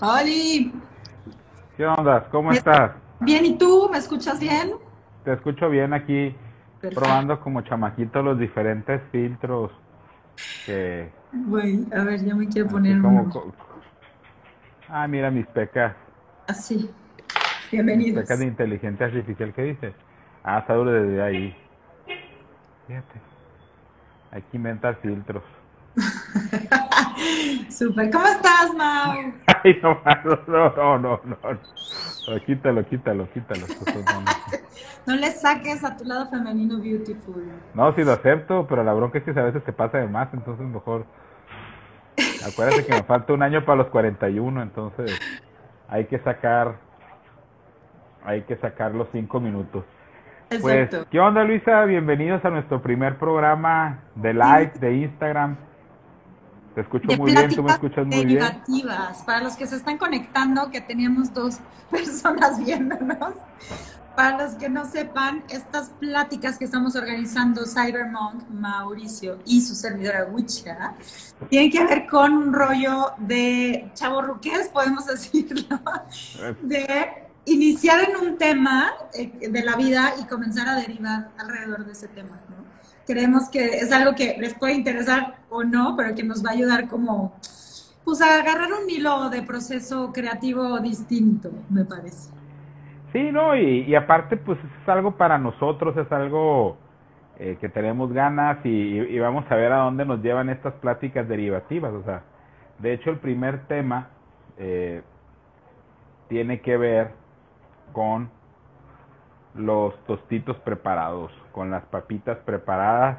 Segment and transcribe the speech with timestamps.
[0.00, 0.72] Oli.
[1.76, 2.26] ¿Qué onda?
[2.30, 2.92] ¿Cómo estás?
[3.20, 3.88] Bien, ¿y tú?
[3.92, 4.72] ¿Me escuchas bien?
[5.24, 6.34] Te escucho bien aquí,
[6.94, 9.70] probando como chamaquito los diferentes filtros
[10.64, 11.10] que...
[11.32, 12.96] Güey, a ver, ya me quiero poner
[14.88, 15.94] Ah, mira mis pecas.
[16.48, 16.90] Así.
[17.70, 18.22] Bienvenidos.
[18.22, 19.94] pecas de inteligencia artificial, ¿qué dices?
[20.42, 21.56] Ah, duro desde ahí.
[22.86, 23.20] Fíjate.
[24.32, 25.44] Aquí inventa filtros.
[27.70, 28.10] Super.
[28.10, 29.32] ¿Cómo estás, Mau?
[29.62, 30.00] Ay, no,
[30.46, 32.40] no, no, no, no.
[32.46, 33.66] Quítalo, quítalo, quítalo.
[35.06, 37.44] no le saques a tu lado femenino beautiful.
[37.74, 40.32] No, sí lo acepto, pero la bronca es que a veces se pasa de más,
[40.32, 41.06] entonces mejor.
[42.46, 45.18] Acuérdate que me falta un año para los 41, entonces
[45.88, 46.76] hay que sacar.
[48.22, 49.84] Hay que sacar los cinco minutos.
[50.60, 51.84] Pues, ¿qué onda, Luisa?
[51.84, 55.56] Bienvenidos a nuestro primer programa de live de Instagram.
[56.74, 58.44] Te escucho muy bien, tú me escuchas muy bien.
[59.26, 61.58] Para los que se están conectando, que teníamos dos
[61.90, 63.34] personas viéndonos,
[64.14, 70.26] para los que no sepan, estas pláticas que estamos organizando Cybermonk, Mauricio y su servidora
[70.26, 70.94] Wicha,
[71.48, 75.80] tienen que ver con un rollo de chaborruques, podemos decirlo,
[76.62, 81.92] de iniciar en un tema eh, de la vida y comenzar a derivar alrededor de
[81.92, 82.69] ese tema, ¿no?
[83.10, 86.52] Creemos que es algo que les puede interesar o no, pero que nos va a
[86.52, 87.34] ayudar como
[88.04, 92.32] pues a agarrar un hilo de proceso creativo distinto, me parece.
[93.12, 96.76] Sí, no, y, aparte pues es algo para nosotros, es algo
[97.38, 101.92] eh, que tenemos ganas y, vamos a ver a dónde nos llevan estas pláticas derivativas,
[101.92, 102.22] o sea,
[102.78, 104.08] de hecho el primer tema
[104.56, 105.02] eh,
[106.28, 107.10] tiene que ver
[107.92, 108.30] con
[109.54, 113.18] los tostitos preparados, con las papitas preparadas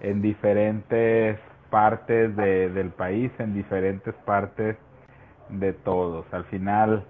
[0.00, 1.38] en diferentes
[1.70, 4.76] partes de, del país, en diferentes partes
[5.48, 6.26] de todos.
[6.32, 7.04] Al final,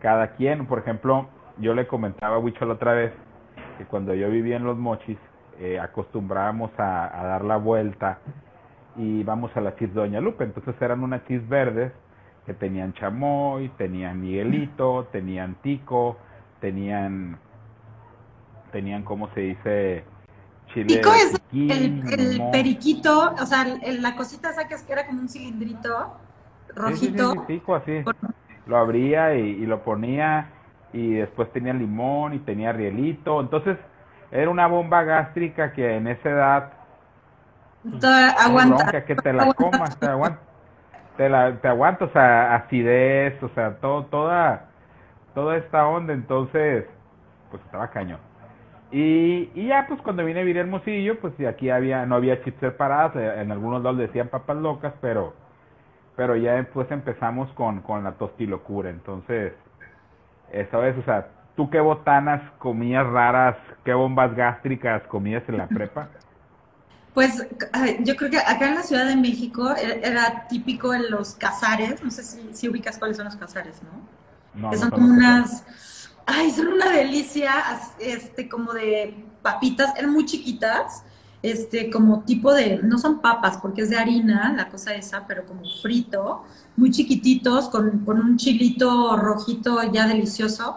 [0.00, 3.12] cada quien, por ejemplo, yo le comentaba a Huicho la otra vez
[3.76, 5.18] que cuando yo vivía en Los Mochis,
[5.60, 8.18] eh, acostumbrábamos a, dar la vuelta
[8.96, 10.44] y vamos a la chis Doña Lupe.
[10.44, 11.92] Entonces eran unas chis verdes
[12.46, 16.16] que tenían chamoy, tenían miguelito, tenían tico,
[16.60, 17.38] tenían
[18.70, 20.04] tenían, como se dice?
[20.72, 20.96] Chile.
[20.96, 26.14] Pico es el, periquito, o sea, la cosita esa que era como un cilindrito
[26.74, 27.32] rojito.
[27.32, 28.04] Sí, pico así.
[28.66, 30.50] Lo abría y, lo ponía
[30.92, 33.40] y después tenía limón y tenía rielito.
[33.40, 33.78] Entonces,
[34.30, 36.72] era una bomba gástrica que en esa edad
[38.38, 39.04] aguanta.
[39.04, 40.40] que te la comas, te aguanta.
[41.16, 44.66] Te, la, te aguanta, o sea, acidez, o sea, todo, toda,
[45.34, 46.84] toda esta onda, entonces,
[47.50, 48.20] pues estaba cañón.
[48.90, 52.60] Y, y ya pues cuando vine a vivir Hermosillo, pues aquí había, no había chips
[52.60, 55.34] separados, eh, en algunos lados decían papas locas, pero,
[56.16, 59.52] pero ya después empezamos con, con la tostilocura, entonces,
[60.50, 65.66] esa vez, o sea, ¿tú qué botanas comías raras, qué bombas gástricas comías en la
[65.68, 66.08] prepa?
[67.12, 67.46] Pues
[68.00, 72.02] yo creo que acá en la Ciudad de México e, era, típico en los cazares,
[72.02, 74.60] no sé si, si ubicas cuáles son los cazares, ¿no?
[74.62, 75.64] no que son como unas
[76.28, 77.50] ay, son una delicia,
[77.98, 81.02] este, como de papitas, eran muy chiquitas,
[81.42, 85.46] este, como tipo de, no son papas porque es de harina, la cosa esa, pero
[85.46, 86.44] como frito,
[86.76, 90.76] muy chiquititos, con, con un chilito rojito ya delicioso.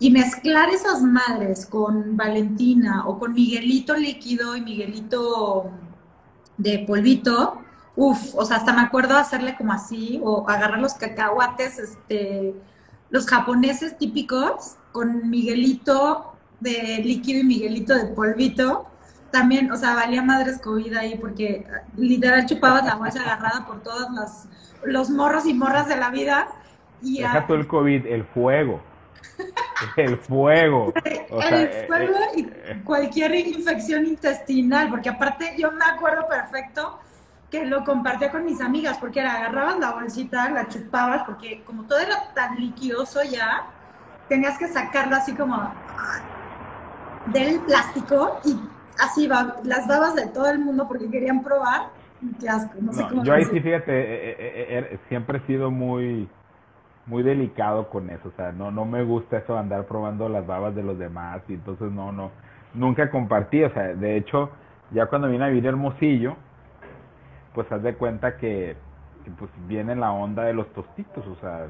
[0.00, 5.70] Y mezclar esas madres con Valentina o con Miguelito líquido y Miguelito
[6.56, 7.60] de polvito,
[7.96, 12.54] uff, o sea, hasta me acuerdo hacerle como así, o agarrar los cacahuates, este,
[13.10, 18.86] los japoneses típicos, con Miguelito de líquido y Miguelito de polvito,
[19.30, 21.66] también, o sea, valía madre escogida ahí porque
[21.96, 24.30] literal chupabas la bolsa agarrada por todos los,
[24.84, 26.48] los morros y morras de la vida.
[27.02, 28.80] Y Deja todo el COVID, el fuego.
[29.96, 30.92] el fuego.
[31.04, 36.98] el eh, fuego y eh, cualquier infección intestinal, porque aparte yo me acuerdo perfecto
[37.50, 41.84] que lo compartía con mis amigas, porque era, agarrabas la bolsita, la chupabas, porque como
[41.84, 43.66] todo era tan liquidoso ya,
[44.28, 45.72] tenías que sacarlo así como
[47.26, 48.58] del plástico y
[48.98, 51.88] así va, las dabas de todo el mundo porque querían probar.
[52.40, 55.70] Qué asco, no, sé cómo yo ahí sí, fíjate, eh, eh, eh, siempre he sido
[55.70, 56.28] muy
[57.06, 60.74] muy delicado con eso, o sea, no no me gusta eso andar probando las babas
[60.74, 62.32] de los demás y entonces no no
[62.74, 64.50] nunca compartí, o sea, de hecho,
[64.90, 66.36] ya cuando vine a vivir Hermosillo,
[67.54, 68.76] pues haz de cuenta que,
[69.24, 71.68] que pues viene la onda de los tostitos, o sea,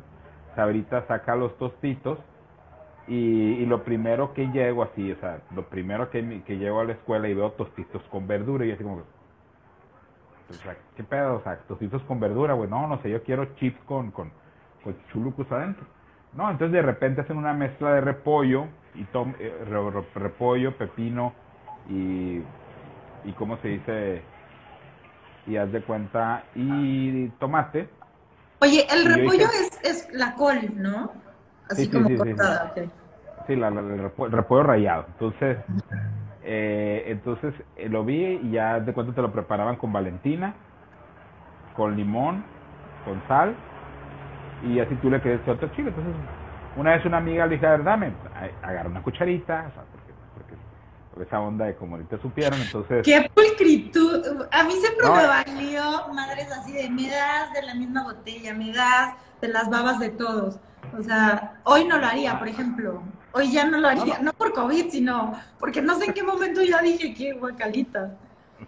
[0.56, 2.18] Sabrita saca los tostitos
[3.08, 6.92] y, lo primero que llego así, o sea, lo primero que, que llego a la
[6.92, 9.02] escuela y veo tostitos con verdura y así como,
[10.50, 11.36] o sea, ¿qué pedo?
[11.36, 14.30] O sea, tostitos con verdura, güey, no, no sé, yo quiero chips con, con,
[14.82, 15.86] pues chulucos adentro.
[16.34, 19.52] No, entonces de repente hacen una mezcla de repollo y tom, eh,
[20.14, 21.32] repollo, pepino
[21.88, 22.42] y
[23.24, 24.22] y cómo se dice
[25.46, 27.88] y haz de cuenta y tomate.
[28.60, 31.12] Oye, el repollo es, es la col, ¿no?
[31.70, 32.90] Así como cortada, sí,
[33.46, 33.56] sí.
[33.56, 33.98] la, el,
[34.30, 35.06] repollo, rallado.
[35.08, 35.58] Entonces,
[36.42, 40.54] eh, entonces eh, lo vi y ya de cuenta te lo preparaban con Valentina,
[41.76, 42.44] con limón,
[43.04, 43.54] con sal
[44.64, 45.88] y así tú le quedes otro chile.
[45.90, 46.14] Entonces,
[46.76, 48.12] una vez una amiga le dije, a ver, dame,
[48.62, 49.70] agarra una cucharita,
[51.22, 53.02] esa onda de como ahorita supieron, entonces...
[53.04, 54.46] ¡Qué pulcritud!
[54.52, 58.72] A mí siempre me valió madres así de me das de la misma botella, me
[58.72, 60.60] das de las babas de todos.
[60.96, 63.02] O sea, hoy no lo haría, por ejemplo.
[63.32, 66.62] Hoy ya no lo haría, no, por COVID, sino porque no sé en qué momento
[66.62, 68.16] ya dije que guacalita.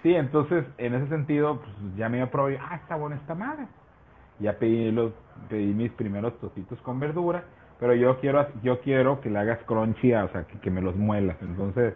[0.02, 3.66] Sí, entonces, en ese sentido, pues ya me probé, ah, está buena esta madre.
[4.38, 5.12] Ya pedí, los,
[5.48, 7.44] pedí mis primeros tocitos con verdura,
[7.78, 10.96] pero yo quiero yo quiero que le hagas crunchy, o sea, que, que me los
[10.96, 11.36] muelas.
[11.40, 11.94] Entonces,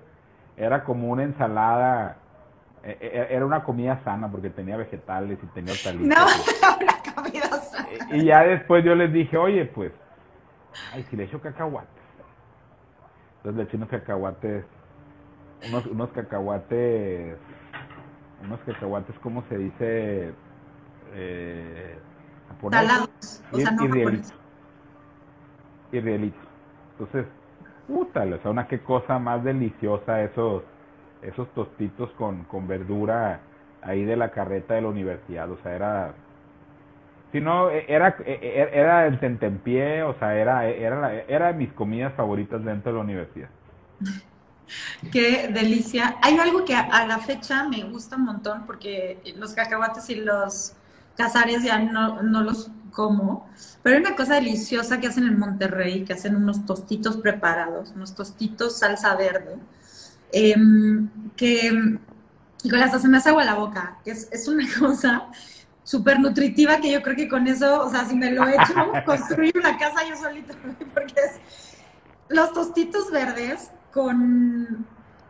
[0.56, 2.17] era como una ensalada,
[2.82, 6.06] e, e, e, era una comida sana porque tenía vegetales y tenía hortalizas.
[6.06, 8.17] No, una comida sana.
[8.17, 9.93] Y ya después yo les dije, oye, pues,
[10.93, 12.05] ay, si le echo cacahuates.
[13.38, 14.65] Entonces le eché unos cacahuates,
[15.69, 17.37] unos, unos cacahuates,
[18.43, 20.32] unos cacahuates, ¿cómo se dice?
[21.15, 21.99] Eh,
[22.71, 23.85] Salados, o sea, no.
[25.93, 27.27] Entonces,
[27.87, 30.62] puta, o sea, una qué cosa más deliciosa esos,
[31.23, 33.41] esos tostitos con, con verdura
[33.82, 36.15] ahí de la carreta de la universidad, o sea, era,
[37.34, 41.72] si no, e, era, e, e, era el tentempié, o sea, era, era, era mis
[41.72, 43.48] comidas favoritas dentro de la universidad.
[45.10, 46.16] Qué delicia.
[46.22, 50.75] Hay algo que a, la fecha me gusta un montón porque los cacahuates y los
[51.16, 53.50] cazares ya no, no los como,
[53.82, 58.14] pero hay una cosa deliciosa que hacen en Monterrey, que hacen unos tostitos preparados, unos
[58.14, 59.56] tostitos salsa verde,
[60.31, 61.98] em, que,
[62.70, 65.26] con las se me hace agua la boca, que es, es una cosa
[65.84, 68.75] súper nutritiva que yo creo que con eso, o sea, si me lo he hecho,
[69.06, 70.54] construir una casa yo solito,
[70.94, 71.40] porque es
[72.28, 74.86] los tostitos verdes con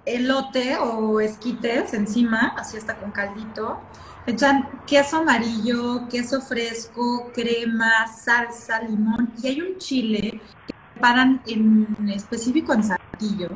[0.06, 3.80] elote o esquites encima, así está con caldito,
[4.26, 12.08] echan queso amarillo, queso fresco, crema, salsa, limón y hay un chile que preparan en
[12.08, 13.50] específico en Saltillo,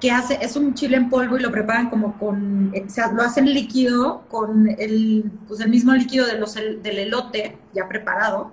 [0.00, 3.22] que hace, es un chile en polvo y lo preparan como con, o sea, lo
[3.22, 8.52] hacen líquido con el, pues el mismo líquido de los, del elote ya preparado.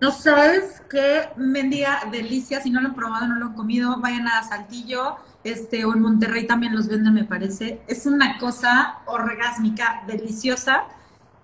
[0.00, 4.26] No sabes qué mendiga delicia, si no lo han probado, no lo han comido, vayan
[4.28, 7.80] a Saltillo, este, o en Monterrey también los venden, me parece.
[7.86, 10.84] Es una cosa orgásmica, deliciosa,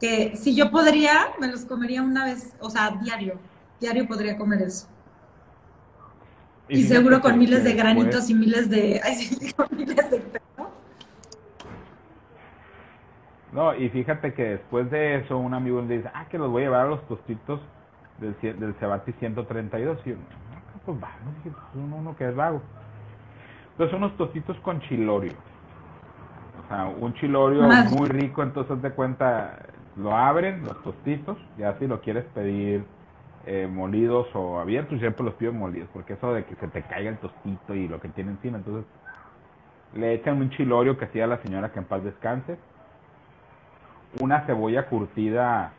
[0.01, 3.39] que si yo podría, me los comería una vez, o sea, diario.
[3.81, 4.87] Diario podría comer eso.
[6.71, 9.01] Y, seguro con miles de granitos y miles de...
[9.05, 10.23] Ay, sí, con miles de...
[13.53, 16.63] No, y fíjate que después de eso un amigo le dice, ah, que los voy
[16.63, 17.61] a llevar a los tostitos
[18.19, 19.99] del, del Cebati 132.
[20.07, 20.17] Y yo,
[20.55, 21.11] ah, pues va,
[21.75, 22.63] uno, uno que es vago.
[23.73, 25.33] Entonces unos tostitos con chilorio.
[26.65, 29.59] O sea, un chilorio muy rico, entonces de cuenta,
[29.97, 32.85] lo abren, los tostitos, ya si lo quieres pedir
[33.47, 37.11] eh, molidos o abiertos, siempre los pido molidos, porque eso de que se te caiga
[37.11, 38.85] el tostito y lo que tiene encima, entonces
[39.95, 42.59] le echan un chilorio que hacía la señora que en paz descanse,
[44.21, 45.73] una cebolla curtida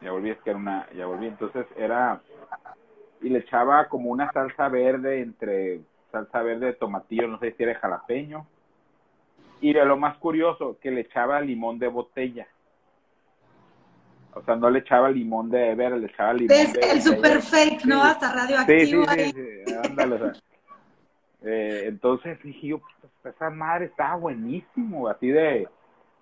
[0.00, 2.20] ya volví, es que era una, ya volví, entonces era,
[3.20, 7.62] y le echaba como una salsa verde entre salsa verde de tomatillo, no sé si
[7.62, 8.46] era jalapeño,
[9.60, 12.46] y de lo más curioso, que le echaba limón de botella.
[14.34, 17.84] O sea, no le echaba limón de ver, le echaba limón es el super fake,
[17.86, 18.02] ¿no?
[18.02, 19.04] Hasta radioactivo.
[19.08, 19.32] Sí, sí,
[19.66, 20.32] sí, ándale, o sea.
[21.42, 22.80] eh, entonces dije yo,
[23.24, 25.68] esa madre estaba buenísimo, así de,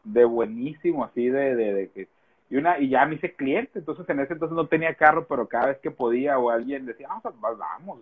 [0.05, 2.09] de buenísimo, así de, de, de que
[2.49, 5.49] y una y ya me hice cliente, entonces en ese entonces no tenía carro, pero
[5.49, 8.01] cada vez que podía o alguien decía, ah, pues vamos,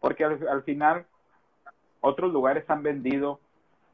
[0.00, 1.04] porque al, final
[2.00, 3.40] otros lugares han vendido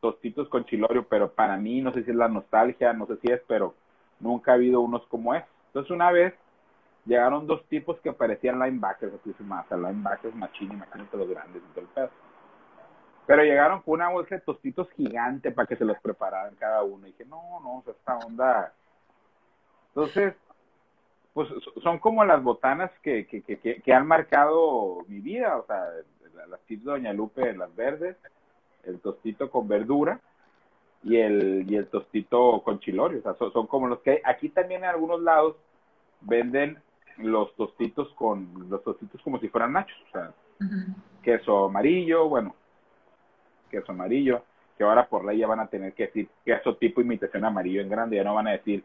[0.00, 3.33] tostitos con chilorio, pero para mí no sé si es la nostalgia, no sé si
[3.33, 3.75] es, pero
[4.21, 5.45] nunca ha habido unos como es.
[5.69, 6.35] Entonces una vez
[7.07, 11.81] llegaron dos tipos que parecían linebackers, así más, linebackers machín, imagínate los grandes y todo
[11.81, 12.11] el pedo.
[13.26, 17.07] Pero llegaron con una bolsa de tostitos gigante para que se los prepararan cada uno.
[17.07, 18.75] Y dije, no, no, esta onda
[19.94, 20.34] entonces,
[21.32, 21.48] pues
[21.82, 25.84] son como las botanas que, que, que, que han marcado mi vida, o sea,
[26.48, 28.16] las chips de Doña Lupe, las verdes,
[28.84, 30.20] el tostito con verdura
[31.04, 34.18] y el, y el tostito con chilorio, o sea, son, como los que hay.
[34.24, 35.56] Aquí también en algunos lados
[36.22, 36.78] venden
[37.18, 40.32] los tostitos con, los tostitos como si fueran nachos, o sea,
[41.22, 42.56] queso amarillo, bueno,
[43.70, 44.42] queso amarillo,
[44.76, 47.88] que ahora por ley ya van a tener que decir queso tipo imitación amarillo en
[47.88, 48.82] grande, ya no van a decir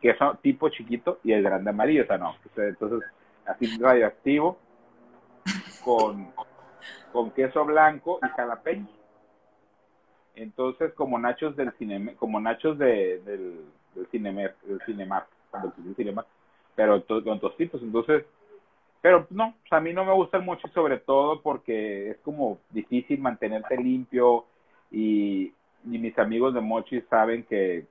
[0.00, 3.08] queso tipo chiquito y el grande amarillo, o sea, no, entonces
[3.46, 4.58] así radioactivo
[5.84, 6.28] con,
[7.12, 8.88] con queso blanco y jalapeño.
[10.34, 15.26] Entonces, como nachos del cine, como nachos de, del, del cinemer, del cinemar,
[16.74, 18.24] pero con tostitos, entonces,
[19.00, 23.76] pero no, a mí no me gustan mucho sobre todo porque es como difícil mantenerte
[23.76, 24.44] limpio
[24.90, 25.52] y,
[25.84, 27.86] mis amigos de Mochi saben que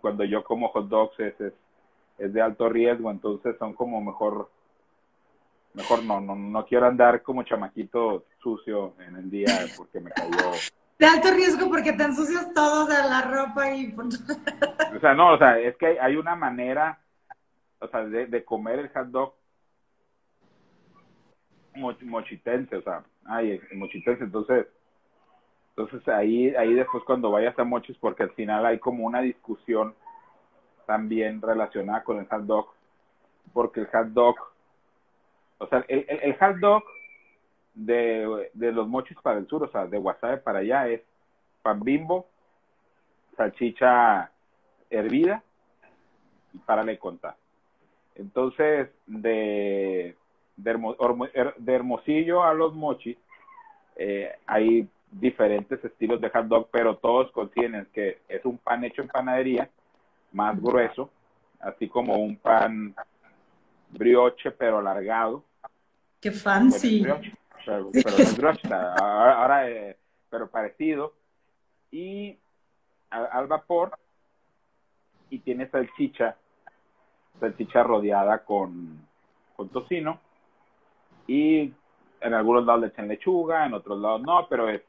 [0.00, 1.34] cuando yo como hot dogs es,
[2.18, 4.50] es, de alto riesgo, entonces son como mejor
[5.72, 10.50] mejor no, no, no quiero andar como chamaquito sucio en el día porque me cayó.
[10.98, 13.94] De alto riesgo porque te ensucias todo, de la ropa y...
[13.96, 17.00] o sea, no, o sea, es que hay una manera,
[17.78, 19.34] o sea, de, de comer el hot dog
[21.74, 24.66] mochitense, o sea, ay, mochitense, entonces,
[25.70, 29.94] entonces ahí, ahí después cuando vayas a mochis, porque al final hay como una discusión
[30.86, 32.66] también relacionada con el hot dog,
[33.52, 34.36] porque el hot dog,
[35.58, 36.82] o sea, el, el, hot dog
[37.74, 41.02] de, de los mochis para el sur, o sea, de Wasabe para allá es
[41.62, 42.26] pan bimbo,
[43.36, 44.30] salchicha
[44.90, 45.42] hervida
[46.52, 47.36] y para le contar.
[48.16, 50.16] Entonces, de
[50.62, 53.16] de, Hermosillo a los mochis,
[53.96, 59.02] eh, hay diferentes estilos de hot dog, pero todos contienen que es un pan hecho
[59.02, 59.68] en panadería,
[60.32, 61.10] más grueso,
[61.58, 62.94] así como un pan
[63.90, 65.44] brioche, pero alargado.
[66.20, 67.04] Qué fancy.
[67.64, 67.90] pero,
[68.36, 69.96] brioche, ahora, eh,
[70.28, 71.14] pero parecido.
[71.90, 72.38] Y
[73.10, 73.98] al, vapor,
[75.28, 76.36] y tiene salchicha,
[77.40, 79.04] salchicha rodeada con,
[79.56, 80.20] con tocino
[81.26, 81.72] y
[82.20, 84.82] en algunos lados le echan lechuga, en otros lados no, pero es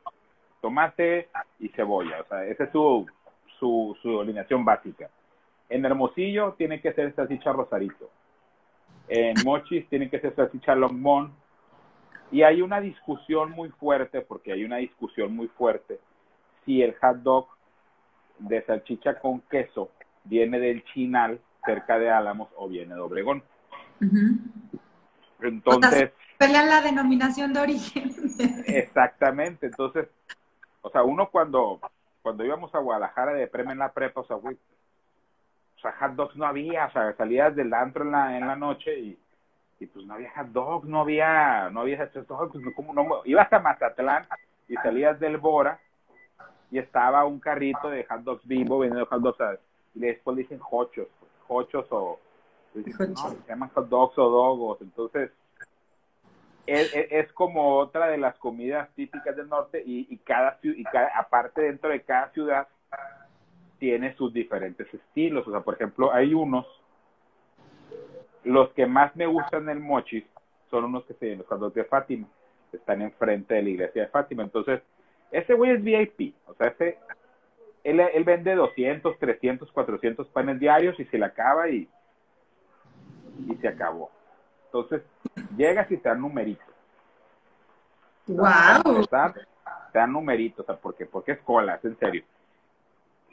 [0.62, 3.06] tomate y cebolla, o sea, esa es su,
[3.60, 5.10] su, su alineación básica.
[5.70, 8.10] En Hermosillo tiene que ser salchicha rosarito.
[9.08, 11.34] En Mochis tiene que ser salchicha longmont.
[12.32, 16.00] Y hay una discusión muy fuerte, porque hay una discusión muy fuerte,
[16.66, 17.48] si el hot dog
[18.40, 19.92] de salchicha con queso
[20.24, 23.44] viene del Chinal, cerca de Álamos, o viene de Obregón.
[25.42, 28.12] Entonces, pelean la denominación de origen.
[28.66, 30.08] Exactamente, entonces,
[30.82, 31.80] o sea, uno cuando,
[32.22, 34.58] cuando íbamos a Guadalajara de premio en la prepa, o sea, güey,
[35.78, 38.56] o sea, hot dogs no había, o sea, salías del antro en la, en la
[38.56, 39.18] noche y,
[39.80, 43.22] y pues no había hot dogs, no había, no había hot dogs, pues, como no,
[43.26, 44.26] ibas a Mazatlán
[44.68, 45.80] y salías del Bora
[46.72, 49.60] y estaba un carrito de hot dogs vivo vendiendo hot dogs,
[49.94, 51.08] y después dicen hochos,
[51.48, 52.20] hochos o,
[52.74, 55.32] se llaman hot dogs o dogos, entonces,
[56.66, 61.62] es, como otra de las comidas típicas del norte y, y, cada, y cada, aparte
[61.62, 62.68] dentro de cada ciudad
[63.80, 65.48] tiene sus diferentes estilos.
[65.48, 66.66] O sea, por ejemplo, hay unos,
[68.44, 70.24] los que más me gustan el mochis
[70.70, 72.28] son unos que se llaman los de Fátima,
[72.72, 74.44] están enfrente de la iglesia de Fátima.
[74.44, 74.82] Entonces,
[75.32, 76.98] ese güey es VIP, o sea, ese,
[77.84, 81.90] él, él vende 200, 300, 400 panes diarios y se le acaba y,
[83.48, 84.12] y se acabó.
[84.66, 85.02] Entonces,
[85.58, 86.66] llegas y te dan numeritos.
[88.28, 89.06] ¡Wow!
[89.92, 92.24] te dan numeritos, o sea, porque, porque es cola, es en serio.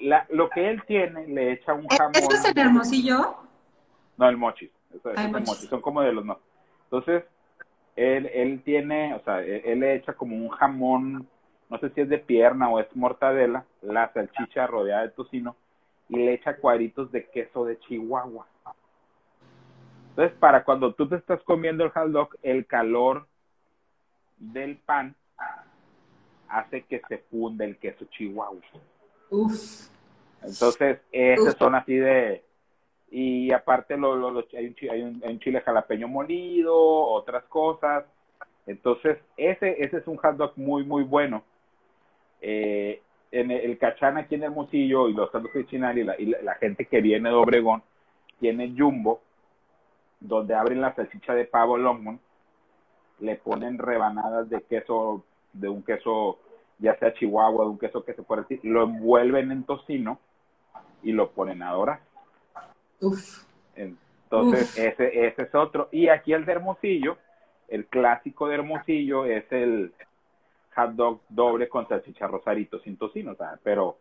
[0.01, 2.17] La, lo que él tiene, le echa un jamón.
[2.17, 3.37] ¿Esto es el hermosillo?
[4.17, 4.71] No, el mochis.
[4.93, 5.69] Eso es, el mochis.
[5.69, 6.39] Son como de los no.
[6.85, 7.25] Entonces,
[7.99, 11.29] él, él tiene, o sea, él, le echa como un jamón,
[11.69, 15.57] no sé si es de pierna o es mortadela, la salchicha rodeada de tocino,
[16.09, 18.47] y le echa cuadritos de queso de Chihuahua.
[20.19, 23.29] Entonces, para cuando tú te estás comiendo el hot dog, el calor
[24.37, 25.15] del pan
[26.49, 28.61] hace que se funde el queso chihuahua.
[29.31, 29.89] Uf.
[30.43, 32.43] Entonces, esos son así de...
[33.13, 34.15] Y aparte lo,
[34.57, 38.05] hay, un, hay, un, chile jalapeño molido, otras cosas.
[38.67, 41.45] Entonces, ese, ese es un hot dog muy, muy bueno.
[42.41, 46.27] Eh, en el, cachán aquí en Hermosillo y los hot de Chinal y la, y
[46.27, 47.85] la gente que viene de Obregón
[48.41, 49.21] tiene jumbo
[50.21, 52.21] donde abren la salchicha de pavo Longmont,
[53.21, 56.39] le ponen rebanadas de queso, de un queso,
[56.79, 60.19] ya sea chihuahua, de un queso que se puede decir, lo envuelven en tocino
[61.03, 62.01] y lo ponen a dorar.
[63.01, 63.45] Uf.
[63.75, 65.89] Entonces, ese, ese es otro.
[65.91, 67.17] Y aquí el de Hermosillo,
[67.69, 69.93] el clásico de Hermosillo es el
[70.75, 73.99] hot dog doble con salchicha rosarito sin tocino, pero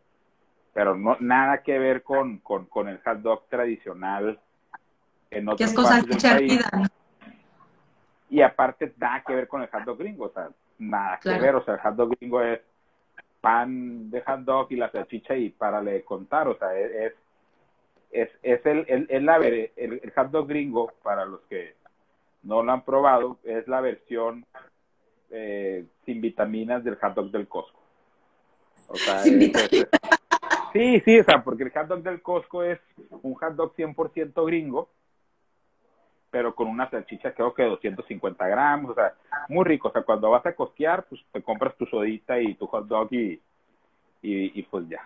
[0.74, 4.40] pero no nada que ver con, con, el hot dog tradicional
[5.32, 6.40] en otros es salchicha
[8.30, 11.56] Y aparte nada que ver con el hot dog gringo, o sea, nada que ver,
[11.56, 12.60] o sea, el hot dog gringo es
[13.42, 17.14] pan de hot dog y la salchicha y para le contar, o sea, es
[18.12, 19.30] es, es el, el, el,
[19.76, 21.76] el, el hot dog gringo, para los que
[22.44, 24.46] no lo han probado, es la versión
[25.30, 27.80] eh, sin vitaminas del hot dog del Costco.
[28.88, 29.90] O sea, sin vitaminas.
[30.74, 32.80] sí, sí, o sea, porque el hot dog del Costco es
[33.22, 34.90] un hot dog 100% gringo,
[36.38, 39.12] pero con una salchicha creo que 250 gramos, o sea,
[39.50, 39.88] muy rico.
[39.88, 43.12] O sea, cuando vas a cosquear, pues te compras tu sodita y tu hot dog
[43.12, 43.42] y,
[44.22, 45.02] y, y pues ya.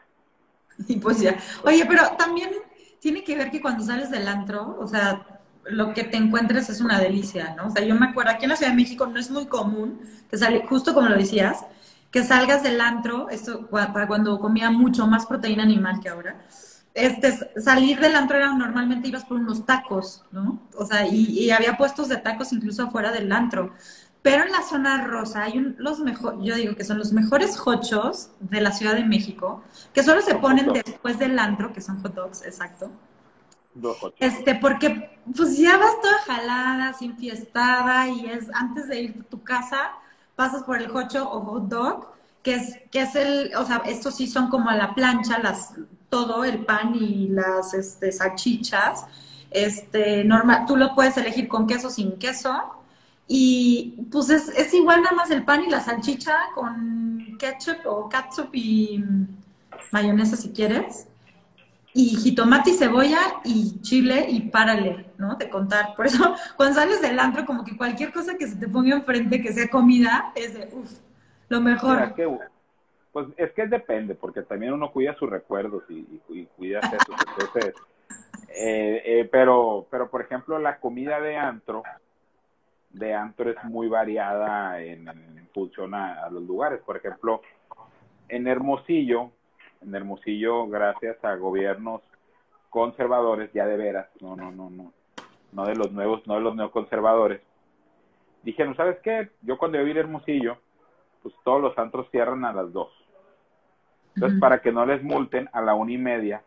[0.90, 1.38] Y pues ya.
[1.64, 2.50] Oye, pero también
[3.00, 5.26] tiene que ver que cuando sales del antro, o sea,
[5.64, 7.68] lo que te encuentres es una delicia, ¿no?
[7.68, 10.02] O sea, yo me acuerdo, aquí en la Ciudad de México no es muy común
[10.30, 11.66] que sale, justo como lo decías,
[12.12, 16.42] que salgas del antro, esto para cuando comía mucho más proteína animal que ahora,
[16.94, 20.60] este, salir del antro era normalmente ibas por unos tacos, ¿no?
[20.76, 23.74] O sea, y, había puestos de tacos incluso afuera del antro.
[24.22, 28.30] Pero en la zona rosa hay los mejores, yo digo que son los mejores hochos
[28.40, 32.14] de la Ciudad de México, que solo se ponen después del antro, que son hot
[32.14, 32.92] dogs, exacto.
[34.20, 39.24] Este, porque pues ya vas toda jalada, sin fiestada, y es antes de ir a
[39.24, 39.94] tu casa,
[40.36, 42.12] pasas por el hocho o hot dog,
[42.44, 45.74] que es, que es el, o sea, estos sí son como a la plancha, las,
[46.12, 49.06] todo, el pan y las este, salchichas.
[49.50, 52.82] Este, normal, tú lo puedes elegir con queso, sin queso
[53.34, 58.10] y pues es, es, igual nada más el pan y la salchicha con ketchup o
[58.10, 59.02] catsup y
[59.92, 61.08] mayonesa si quieres.
[61.94, 65.36] Y jitomate y cebolla y chile y párale, ¿no?
[65.36, 65.96] De contar.
[65.96, 69.42] Por eso, cuando sales del antro, como que cualquier cosa que se te ponga enfrente,
[69.42, 70.92] que sea comida, es de, uff,
[71.48, 72.14] lo mejor.
[73.12, 77.14] Pues es que depende, porque también uno cuida sus recuerdos y, y, cuida eso.
[77.30, 77.76] Entonces,
[78.50, 81.84] eh, eh, pero, pero, por ejemplo, la comida de antro,
[82.92, 85.10] de antro es muy variada en,
[85.54, 86.82] función a, los lugares.
[86.82, 87.42] Por ejemplo,
[88.30, 89.32] en Hermosillo,
[89.82, 92.02] en Hermosillo, gracias a gobiernos
[92.70, 94.94] conservadores, ya de veras, no, no, no, no,
[95.52, 97.42] no de los nuevos, no de los neoconservadores,
[98.44, 99.30] dijeron, ¿sabes qué?
[99.42, 100.58] Yo cuando yo vi Hermosillo,
[101.22, 102.90] pues todos los antros cierran a las dos.
[104.16, 106.42] Entonces, para que no les multen, a la una y media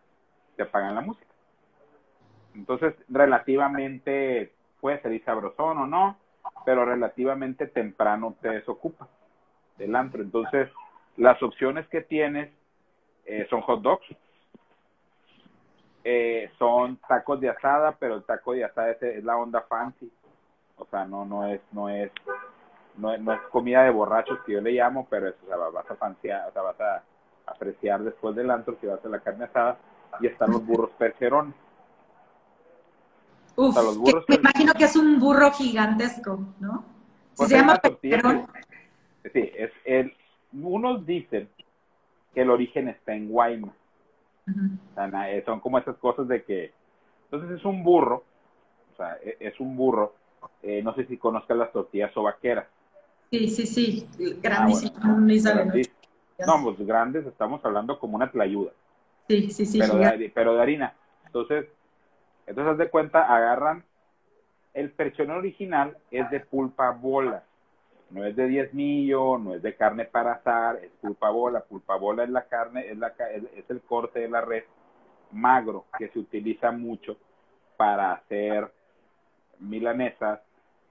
[0.57, 1.33] te pagan la música.
[2.55, 6.19] Entonces, relativamente puede ser sabrosón o no,
[6.65, 9.09] pero relativamente temprano te desocupa
[9.79, 10.23] del antro.
[10.23, 10.69] Entonces,
[11.17, 12.51] las opciones que tienes
[13.25, 14.07] eh, son hot dogs,
[16.05, 20.13] eh, son tacos de asada, pero el taco de asada es, la onda fancy,
[20.77, 22.13] o sea, no no es no es
[22.97, 25.97] no, es comida de borrachos que yo le llamo, pero es, o sea, vas a
[25.97, 27.03] fanciar, o sea, vas a
[27.47, 29.79] apreciar después del antro si vas a la carne asada
[30.21, 31.55] y están los burros percherones
[33.57, 33.77] Uf,
[34.29, 36.85] me imagino que es un burro gigantesco, ¿no?
[37.37, 38.47] Pues se llama percherón.
[39.33, 40.13] Sí, es el,
[40.53, 41.49] unos dicen
[42.35, 43.75] que el origen está en Guaymas.
[44.47, 46.73] Eh, son como esas cosas de que,
[47.25, 48.25] entonces es un burro,
[48.93, 50.15] o sea, e, es un burro,
[50.63, 52.67] eh, no sé si conozcas las tortillas o vaqueras.
[53.35, 54.93] Sí, sí, sí, grandísimo.
[55.03, 58.71] Ah, no, pues grandes, estamos hablando como una tlayuda.
[59.29, 59.79] Sí, sí, sí.
[59.81, 60.95] Pero, de, pero de harina.
[61.27, 61.67] Entonces,
[62.47, 63.85] entonces, haz de cuenta, agarran
[64.73, 67.43] el perchón original es de pulpa bola,
[68.11, 71.61] no es de diezmillo, no es de carne para asar, es pulpa bola.
[71.61, 74.63] Pulpa bola es la carne, es, la, es el corte de la red
[75.33, 77.17] magro que se utiliza mucho
[77.77, 78.71] para hacer
[79.59, 80.41] milanesas,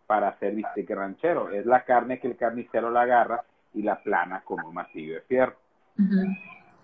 [0.06, 1.50] para hacer bistec ranchero.
[1.50, 5.22] Es la carne que el carnicero la agarra y la plana con un martillo de
[5.22, 5.56] fierro.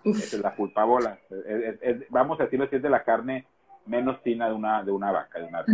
[0.04, 1.18] Esa es la pulpa bola.
[2.08, 3.46] vamos a decirlo así, es de la carne
[3.86, 5.64] menos fina de una, de una vaca, de una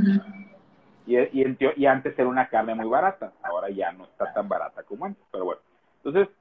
[1.07, 4.83] y, y, y, antes era una carne muy barata, ahora ya no está tan barata
[4.83, 5.61] como antes, pero bueno.
[6.03, 6.35] Entonces,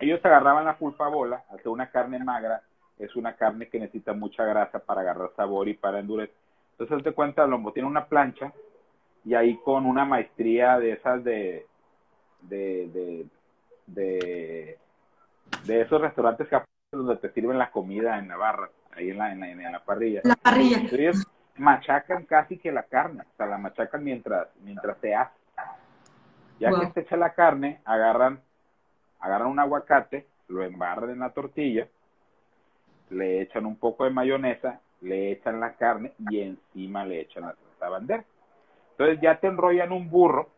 [0.00, 2.62] ellos agarraban la pulpa bola, hacer una carne magra,
[2.98, 6.34] es una carne que necesita mucha grasa para agarrar sabor y para endurecer.
[6.78, 8.52] Entonces, te cuenta, Lombo tiene una plancha
[9.28, 11.66] y ahí con una maestría de esas de,
[12.40, 13.26] de, de,
[13.86, 14.78] de,
[15.64, 16.48] de esos restaurantes
[16.90, 20.22] donde te sirven la comida en la barra ahí en la, en la, parrilla.
[20.24, 20.78] La parrilla.
[20.78, 21.26] Entonces,
[21.58, 25.36] machacan casi que la carne, o sea, la machacan mientras, mientras se hace.
[26.58, 28.40] Ya que se echa la carne, agarran,
[29.20, 31.86] agarran un aguacate, lo embarran en la tortilla,
[33.10, 37.44] le echan un poco de mayonesa, le echan la carne y encima le echan
[37.78, 38.24] la bandera.
[38.98, 40.48] Entonces ya te enrollan un burro,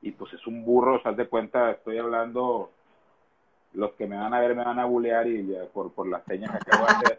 [0.00, 1.72] y pues es un burro, ¿se de cuenta?
[1.72, 2.70] Estoy hablando,
[3.72, 6.52] los que me van a ver me van a bulear y por, por las señas
[6.52, 7.18] que acabo de hacer.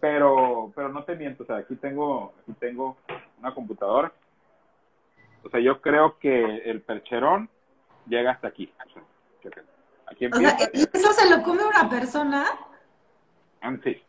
[0.00, 2.96] Pero, pero no te miento, o sea, aquí tengo, aquí tengo
[3.40, 4.10] una computadora.
[5.44, 7.50] O sea, yo creo que el percherón
[8.06, 8.72] llega hasta aquí.
[8.86, 9.64] O sea,
[10.06, 12.46] aquí empieza, ¿y eso se lo come una persona?
[13.60, 14.00] Ah, sí.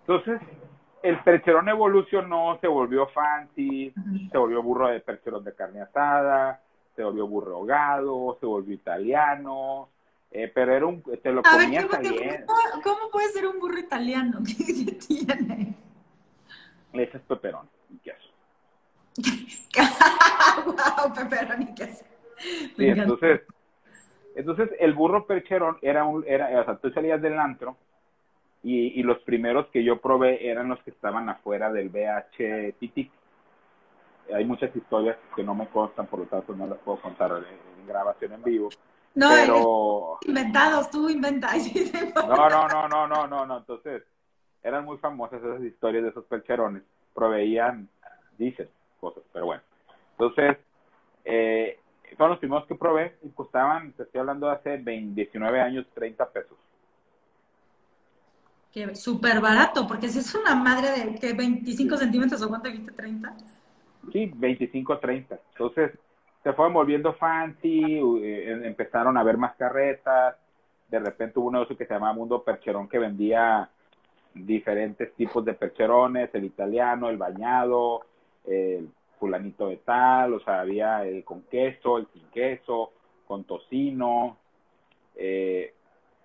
[0.00, 0.40] Entonces,
[1.04, 3.92] el percherón evolucionó, se volvió fancy,
[4.32, 6.62] se volvió burro de percherón de carne asada,
[6.96, 9.90] se volvió burro ahogado, se volvió italiano,
[10.30, 12.46] eh, pero era un, te lo comías bien.
[12.82, 14.38] ¿cómo, puede ser un burro italiano?
[14.46, 15.74] ¿Qué, tiene?
[16.94, 18.30] Le echas peperón y queso.
[20.64, 22.06] wow, peperón y queso.
[22.78, 23.42] Sí, entonces,
[24.34, 27.76] entonces el burro percherón era un, era, o sea, tú salías del antro
[28.64, 33.10] y, y, los primeros que yo probé eran los que estaban afuera del BH Titic.
[34.34, 37.86] Hay muchas historias que no me constan, por lo tanto no las puedo contar en,
[37.86, 38.70] grabación en vivo.
[39.14, 40.18] No, pero...
[40.26, 41.70] inventados, tú inventas.
[42.14, 43.58] No, no, no, no, no, no, no.
[43.58, 44.02] Entonces,
[44.62, 46.82] eran muy famosas esas historias de esos percherones.
[47.14, 47.90] Proveían,
[48.38, 49.62] dicen, cosas, pero bueno.
[50.12, 50.56] Entonces,
[51.26, 51.78] eh,
[52.16, 55.86] fueron los primeros que probé y costaban, te estoy hablando de hace 20, 19 años,
[55.92, 56.56] 30 pesos
[58.74, 62.90] que súper barato, porque si es una madre de que 25 centímetros o cuánto viste,
[62.90, 63.32] 30.
[64.12, 65.38] Sí, 25, 30.
[65.52, 65.92] Entonces,
[66.42, 70.34] se fue volviendo fancy, eh, empezaron a ver más carretas,
[70.90, 73.70] de repente hubo de esos que se llamaba Mundo Percherón que vendía
[74.34, 78.00] diferentes tipos de percherones, el italiano, el bañado,
[78.44, 78.88] el
[79.20, 82.90] fulanito de tal, o sea, había el con queso, el sin queso,
[83.26, 84.36] con tocino,
[85.14, 85.73] eh,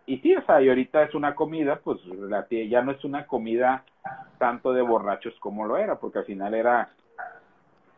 [0.10, 2.00] y sí, o sea, y ahorita es una comida, pues
[2.50, 3.84] ya no es una comida
[4.40, 6.90] tanto de borrachos como lo era, porque al final era,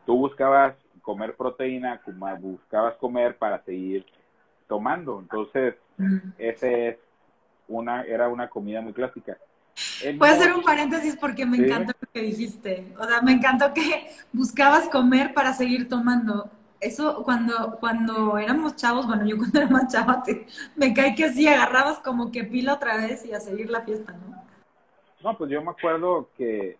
[0.04, 2.02] tú buscabas comer proteína,
[2.38, 4.04] buscabas comer para seguir
[4.68, 6.18] tomando, entonces mm.
[6.36, 6.96] ese es
[7.66, 9.38] una, era una comida muy clásica.
[10.18, 12.92] Puedo hacer un paréntesis porque me encantó lo que dijiste.
[12.98, 16.50] O sea, me encantó que buscabas comer para seguir tomando
[16.82, 20.22] eso cuando, cuando éramos chavos, bueno, yo cuando era más chava,
[20.76, 24.12] me cae que sí, agarrabas como que pila otra vez y a seguir la fiesta,
[24.12, 24.42] ¿no?
[25.22, 26.76] No, pues yo me acuerdo que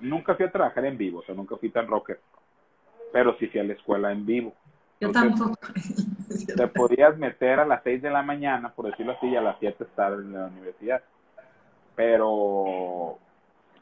[0.00, 2.18] nunca fui a trabajar en vivo, o sea, nunca fui tan rocker,
[3.12, 4.54] pero sí fui a la escuela en vivo.
[5.00, 5.58] Yo tampoco.
[6.56, 9.56] Te podías meter a las 6 de la mañana, por decirlo así, y a las
[9.60, 11.02] 7 estar en la universidad.
[11.94, 13.18] Pero,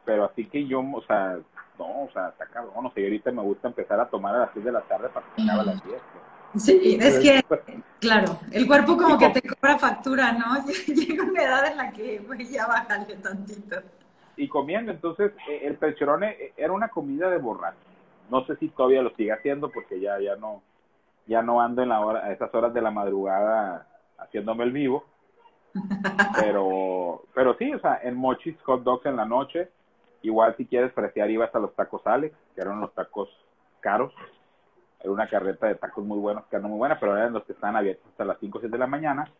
[0.06, 1.38] pero así que yo, o sea,
[1.78, 4.50] no, o sea, está cabrón, no sé, ahorita me gusta empezar a tomar a las
[4.54, 6.00] 6 de la tarde para que a las 10.
[6.56, 7.44] Sí, es que,
[8.00, 10.64] claro, el cuerpo como que te cobra factura, ¿no?
[10.86, 13.76] Llega una edad en la que güey, ya bájale tantito.
[14.36, 17.76] Y comiendo, entonces, eh, el percherone eh, era una comida de borracho.
[18.30, 20.62] No sé si todavía lo sigue haciendo porque ya, ya no,
[21.26, 23.86] ya no ando en la hora, a esas horas de la madrugada
[24.18, 25.04] haciéndome el vivo.
[26.40, 29.68] Pero, pero sí, o sea, en mochis, hot dogs en la noche,
[30.26, 33.28] Igual si quieres preciar ibas a los tacos Alex, que eran los tacos
[33.78, 34.12] caros.
[34.98, 37.52] Era una carreta de tacos muy buenos, que eran muy buenas, pero eran los que
[37.52, 39.30] estaban abiertos hasta las 5 o 6 de la mañana.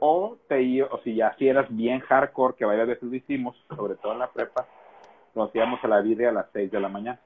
[0.00, 3.96] O te o si ya si eras bien hardcore, que varias veces lo hicimos, sobre
[3.96, 4.66] todo en la prepa,
[5.34, 7.20] nos íbamos a la birria a las 6 de la mañana.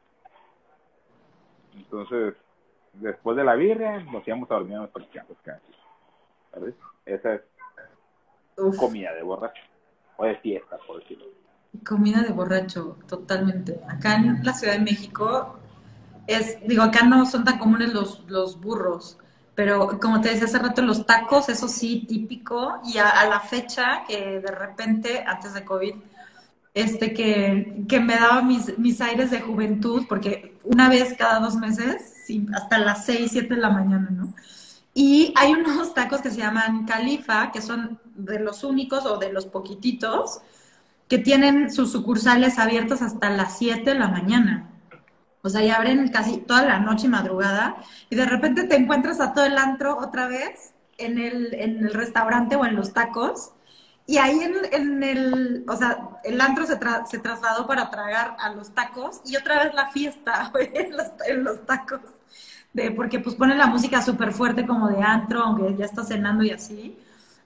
[1.76, 2.34] Entonces,
[2.94, 5.06] después de la birria, nos íbamos a dormir en nuestros
[6.50, 6.74] ¿Sabes?
[7.04, 7.42] Esa es
[8.80, 9.62] comida de borracho.
[10.16, 11.45] O de fiesta, por decirlo.
[11.84, 13.80] Comida de borracho, totalmente.
[13.88, 15.58] Acá en la Ciudad de México
[16.26, 19.18] es, digo, acá no son tan comunes los, los burros,
[19.54, 24.04] pero como te decía hace rato, los tacos, eso sí, típico, y a, la fecha
[24.06, 25.94] que de repente, antes de COVID,
[26.74, 31.56] este, que, que me daba mis, mis aires de juventud, porque una vez cada dos
[31.56, 32.12] meses,
[32.54, 34.34] hasta las seis, siete de la mañana, ¿no?
[34.92, 39.30] Y hay unos tacos que se llaman califa, que son de los únicos o de
[39.30, 40.40] los poquititos,
[41.08, 44.70] que tienen sus sucursales abiertas hasta las 7 de la mañana.
[45.42, 47.76] O sea, y abren casi toda la noche y madrugada.
[48.10, 51.94] Y de repente te encuentras a todo el antro otra vez en el, en el
[51.94, 53.52] restaurante o en los tacos.
[54.06, 58.50] Y ahí en, en el, o sea, el antro se, se, trasladó para tragar a
[58.50, 62.00] los tacos y otra vez la fiesta en los, en los tacos.
[62.72, 66.50] De, porque pues la música súper fuerte como de antro, aunque ya está cenando y
[66.50, 66.98] así.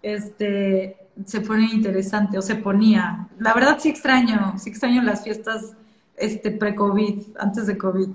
[0.03, 3.29] Este, se pone interesante o se ponía.
[3.39, 5.77] La verdad sí extraño, sí extraño las fiestas
[6.17, 8.09] este pre-COVID, antes de COVID.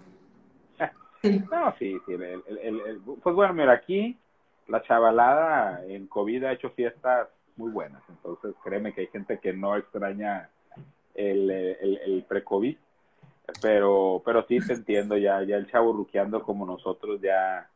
[1.21, 1.41] Sí.
[1.51, 2.13] No, sí, sí.
[3.23, 4.15] pues bueno, mira, aquí
[4.67, 9.51] la chavalada en COVID ha hecho fiestas muy buenas, entonces créeme que hay gente que
[9.51, 10.49] no extraña
[11.15, 12.77] el, el, pre-COVID.
[13.61, 17.69] Pero, pero sí te entiendo, ya, ya el chavo ruqueando como nosotros ya,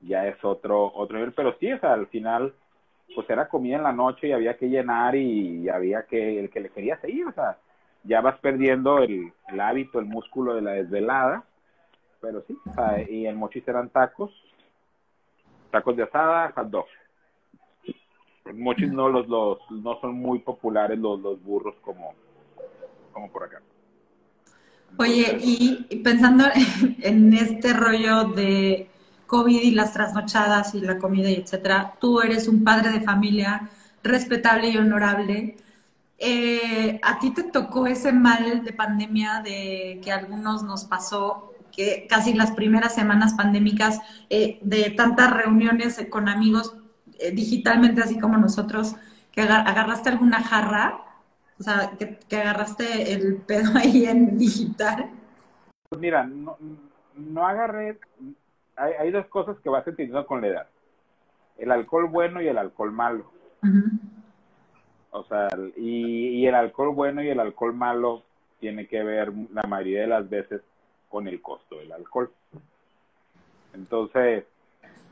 [0.00, 2.54] ya es otro, otro nivel, pero sí, o sea, al final,
[3.14, 6.60] pues era comida en la noche y había que llenar y, había que, el que
[6.60, 7.58] le quería seguir, o sea,
[8.04, 11.44] ya vas perdiendo el, el hábito, el músculo de la desvelada,
[12.20, 14.30] pero sí, o sea, y en Mochis eran tacos,
[15.70, 16.86] tacos de asada, hot dog.
[18.54, 22.14] Mochis no los, los no son muy populares los, los burros como,
[23.12, 23.60] como por acá.
[24.98, 26.44] Oye, y pensando
[27.02, 28.89] en este rollo de
[29.30, 33.70] COVID y las trasnochadas y la comida y etcétera, tú eres un padre de familia
[34.02, 35.56] respetable y honorable.
[36.18, 41.54] Eh, ¿A ti te tocó ese mal de pandemia de que a algunos nos pasó,
[41.70, 46.74] que casi las primeras semanas pandémicas, eh, de tantas reuniones con amigos
[47.20, 48.96] eh, digitalmente, así como nosotros,
[49.30, 51.04] que agarraste alguna jarra?
[51.60, 55.08] O sea, que, agarraste el pedo ahí en digital.
[55.88, 56.58] Pues mira, no,
[57.14, 58.00] no agarré,
[58.80, 60.66] hay, hay, dos cosas que vas entendiendo con la edad.
[61.58, 63.30] El alcohol bueno y el alcohol malo.
[65.10, 68.22] O sea, y, y, el alcohol bueno y el alcohol malo
[68.58, 70.62] tiene que ver la mayoría de las veces
[71.08, 72.30] con el costo del alcohol.
[73.74, 74.44] Entonces,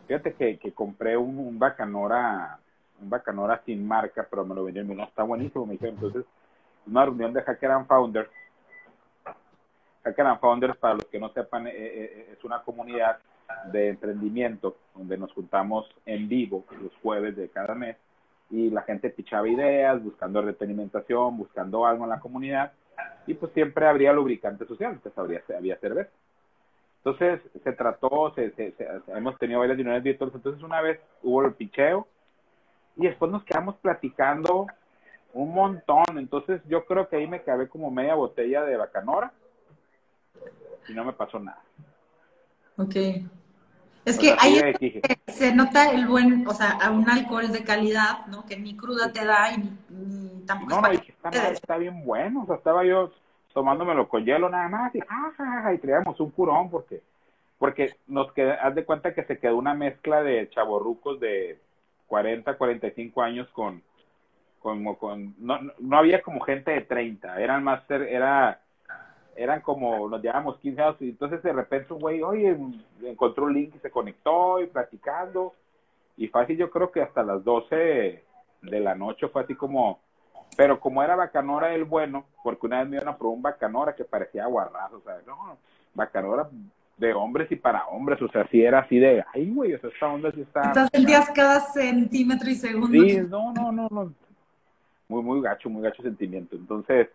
[0.06, 2.58] fíjate que, que compré un, un bacanora
[3.00, 6.24] un bacanora sin marca, pero me lo vendieron, no, está buenísimo, me dijeron, entonces,
[6.86, 8.30] una reunión de Hacker and Founders.
[10.04, 13.18] Hacker and Founders, para los que no sepan, eh, eh, eh, es una comunidad
[13.72, 17.96] de emprendimiento donde nos juntamos en vivo los jueves de cada mes
[18.50, 22.72] y la gente pichaba ideas, buscando retenimentación, buscando algo en la comunidad
[23.26, 26.10] y pues siempre habría lubricante social, entonces habría, había cerveza.
[26.98, 28.74] Entonces se trató, se,
[29.08, 32.06] hemos tenido varias reuniones virtuales, entonces una vez hubo el picheo
[32.96, 34.66] y después nos quedamos platicando
[35.32, 36.04] un montón.
[36.16, 39.32] Entonces yo creo que ahí me cabé como media botella de bacanora
[40.88, 41.62] y no me pasó nada.
[42.78, 42.96] Ok.
[44.04, 44.58] Es que ahí
[45.26, 48.46] se nota el buen, o sea, a un alcohol de calidad, ¿no?
[48.46, 49.58] Que ni cruda te da y
[49.90, 50.76] ni, tampoco...
[50.76, 53.12] No, no, está, está, bien bueno, o sea, estaba yo
[53.52, 57.02] tomándomelo con hielo nada más y, jajaja, y creamos un curón porque
[57.58, 61.58] porque nos queda, haz de cuenta que se quedó una mezcla de chaborrucos de
[62.06, 63.82] 40, 45 años con,
[64.60, 68.60] como con, no, no había como gente de 30, eran más, era,
[69.38, 72.58] eran como, nos llevábamos 15 años, y entonces de repente un güey, oye,
[73.04, 75.54] encontró un link y se conectó y platicando,
[76.16, 78.24] y fácil yo creo que hasta las 12
[78.62, 80.00] de la noche fue así como,
[80.56, 83.94] pero como era bacanora el bueno, porque una vez me iban a probar un bacanora
[83.94, 85.56] que parecía guarrazo, o sea, no,
[85.94, 86.48] bacanora
[86.96, 89.88] de hombres y para hombres, o sea, si era así de, ay, güey, o sea,
[89.88, 90.64] esta onda sí está...
[90.64, 92.88] Entonces sentías cada centímetro y segundo.
[92.88, 94.12] Sí, no, no, no, no,
[95.08, 96.56] muy, muy gacho, muy gacho sentimiento.
[96.56, 97.08] Entonces,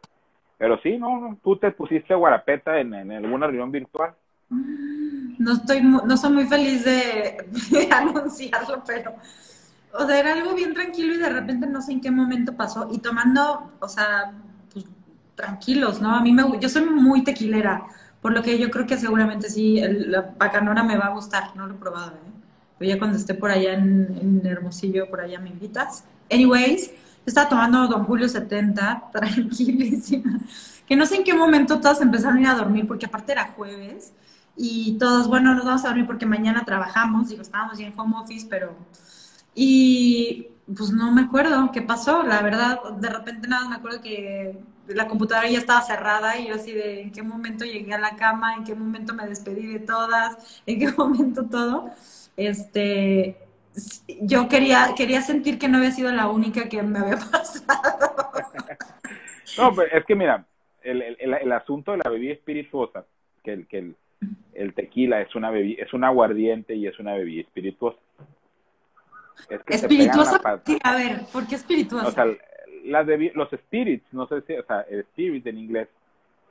[0.63, 4.13] pero sí, no, tú te pusiste guarapeta en, en alguna reunión virtual.
[4.49, 7.36] No estoy, no soy muy feliz de,
[7.91, 9.13] anunciarlo, pero,
[9.93, 12.88] o sea, era algo bien tranquilo y de repente no sé en qué momento pasó
[12.93, 14.32] y tomando, o sea,
[14.71, 14.86] pues
[15.36, 16.15] tranquilos, ¿no?
[16.15, 17.84] A mí me, yo soy muy tequilera,
[18.21, 21.67] por lo que yo creo que seguramente sí, la bacanora me va a gustar, no
[21.67, 22.32] lo he probado, ¿eh?
[22.80, 26.06] Pero ya cuando esté por allá en, en Hermosillo, por allá me invitas.
[26.32, 26.89] Anyways,
[27.25, 30.39] estaba tomando Don Julio 70, tranquilísima.
[30.88, 33.53] Que no sé en qué momento todas empezaron a ir a dormir, porque aparte era
[33.55, 34.13] jueves.
[34.55, 37.29] Y todos, bueno, nos vamos a dormir porque mañana trabajamos.
[37.29, 38.75] Digo, estábamos ya en home office, pero.
[39.55, 42.23] Y pues no me acuerdo qué pasó.
[42.23, 46.55] La verdad, de repente nada, me acuerdo que la computadora ya estaba cerrada y yo
[46.55, 49.79] así de en qué momento llegué a la cama, en qué momento me despedí de
[49.79, 51.91] todas, en qué momento todo.
[52.36, 53.42] Este,
[54.21, 58.31] yo quería, quería sentir que no había sido la única que me había pasado.
[59.57, 60.45] no, pues es que mira,
[60.83, 63.05] el, el, el, asunto de la bebida espirituosa,
[63.43, 63.95] que el, que el,
[64.53, 67.99] el tequila es una bebida, es un aguardiente y es una bebida espirituosa.
[69.49, 70.62] Es que ¿Espirituosa?
[70.65, 72.07] Sí, a ver, ¿por qué espirituosa?
[72.07, 72.25] O sea,
[72.86, 75.88] las los spirits, no sé si, o sea, el spirit en inglés,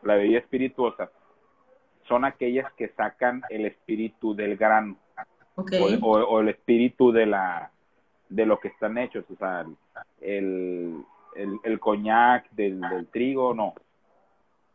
[0.02, 1.10] la bebida espirituosa,
[2.08, 4.96] son aquellas que sacan el espíritu del grano
[5.56, 7.70] o, el espíritu de la
[8.28, 9.66] de lo que están hechos, o sea,
[10.22, 11.04] el,
[11.36, 13.74] el, el coñac del, del, trigo, no,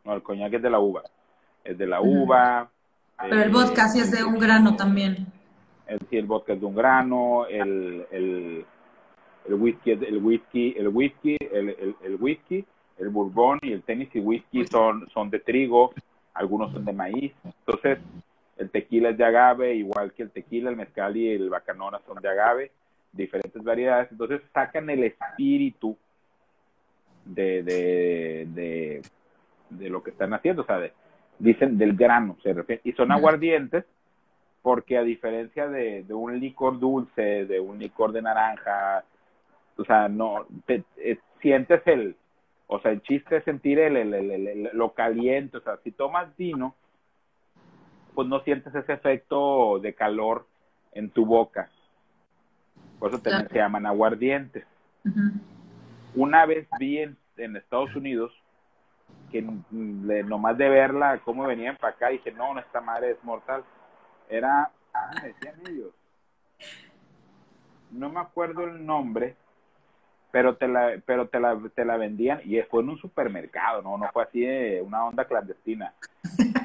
[0.04, 1.02] no, el coñac es de la uva,
[1.64, 2.70] es de la uva.
[3.20, 5.26] Pero el vodka sí es de un grano también.
[5.88, 8.64] El, sí, el vodka es de un grano, el, el,
[9.48, 12.64] el whisky, el whisky, el whisky, el, el, el whisky,
[12.98, 15.92] el bourbon y el Tennessee whisky son, son de trigo,
[16.34, 17.32] algunos son de maíz.
[17.44, 17.98] Entonces,
[18.58, 22.20] el tequila es de agave, igual que el tequila, el mezcal y el bacanora son
[22.20, 22.72] de agave,
[23.12, 24.10] diferentes variedades.
[24.10, 25.96] Entonces sacan el espíritu
[27.24, 29.02] de, de,
[29.70, 30.80] de, lo que están haciendo, o sea,
[31.38, 33.84] dicen del grano, se refiere, y son aguardientes
[34.62, 39.04] porque a diferencia de, un licor dulce, de un licor de naranja,
[39.76, 42.16] o sea, no, te, eh, sientes el,
[42.66, 46.74] o sea, el chiste es sentir el, el, lo caliente, o sea, si tomas vino,
[48.18, 50.44] pues no sientes ese efecto de calor
[50.90, 51.70] en tu boca.
[52.98, 54.66] Por eso se llaman aguardientes.
[56.16, 57.16] Una vez vi en,
[57.56, 58.32] Estados Unidos
[59.30, 63.62] que nomás de verla, cómo venían para acá, dije, no, no, esta madre es mortal.
[64.28, 64.72] Era,
[65.22, 65.92] me decían ellos,
[67.92, 69.36] no me acuerdo el nombre,
[70.32, 73.96] pero te la, pero te la, te la vendían y fue en un supermercado, no,
[73.96, 75.94] no fue así de una onda clandestina.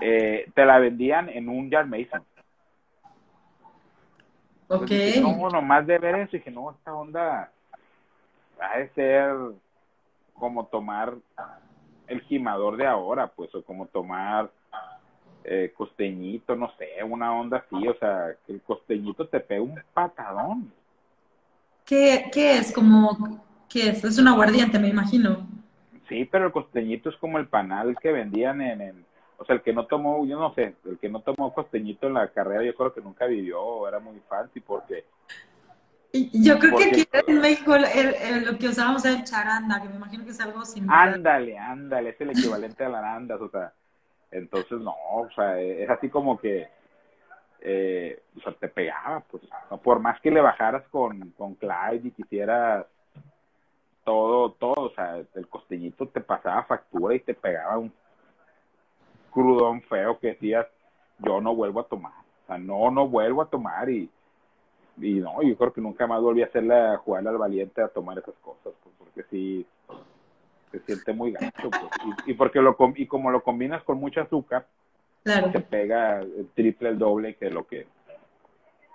[0.00, 2.22] Eh, te la vendían en un Jar Mason.
[4.68, 4.90] Ok.
[5.20, 7.50] no, nomás de ver eso, dije, no, esta onda
[8.60, 9.32] va a ser
[10.34, 11.14] como tomar
[12.08, 14.50] el gimador de ahora, pues, o como tomar
[15.44, 19.80] eh, costeñito, no sé, una onda así, o sea, que el costeñito te pega un
[19.94, 20.72] patadón.
[21.84, 22.72] ¿Qué, qué es?
[22.72, 24.02] Como, ¿qué es?
[24.02, 25.46] Es un aguardiente, me imagino.
[26.08, 29.04] Sí, pero el costeñito es como el panal que vendían en,
[29.38, 32.14] o sea, el que no tomó, yo no sé, el que no tomó costeñito en
[32.14, 35.04] la carrera, yo creo que nunca vivió, era muy fancy porque...
[36.32, 40.24] Yo creo que aquí en México lo que usábamos era el charanda, que me imagino
[40.24, 41.08] que es algo similar.
[41.08, 43.72] Ándale, ándale, es el equivalente a la aranda, o sea,
[44.30, 46.68] entonces no, o sea, es así como que,
[47.60, 52.08] eh, o sea, te pegaba, pues, no, por más que le bajaras con, con Clyde
[52.08, 52.86] y quisieras
[54.04, 57.92] todo, todo, o sea, el costeñito te pasaba factura y te pegaba un
[59.36, 60.66] crudón feo que decías,
[61.18, 62.12] yo no vuelvo a tomar.
[62.44, 64.08] O sea, no, no vuelvo a tomar y,
[64.98, 68.18] y no, yo creo que nunca más volví a hacerle jugarle al valiente a tomar
[68.18, 69.66] esas cosas, pues, porque sí
[70.72, 74.66] se siente muy gacho, pues, y, porque lo y como lo combinas con mucho azúcar,
[75.22, 77.86] te pega el triple, el doble que lo que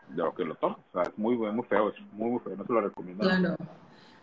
[0.10, 0.80] de lo que lo tomas.
[0.91, 3.23] O sea, es muy, muy feo, es muy, muy feo, no te lo recomiendo.
[3.23, 3.56] Claro.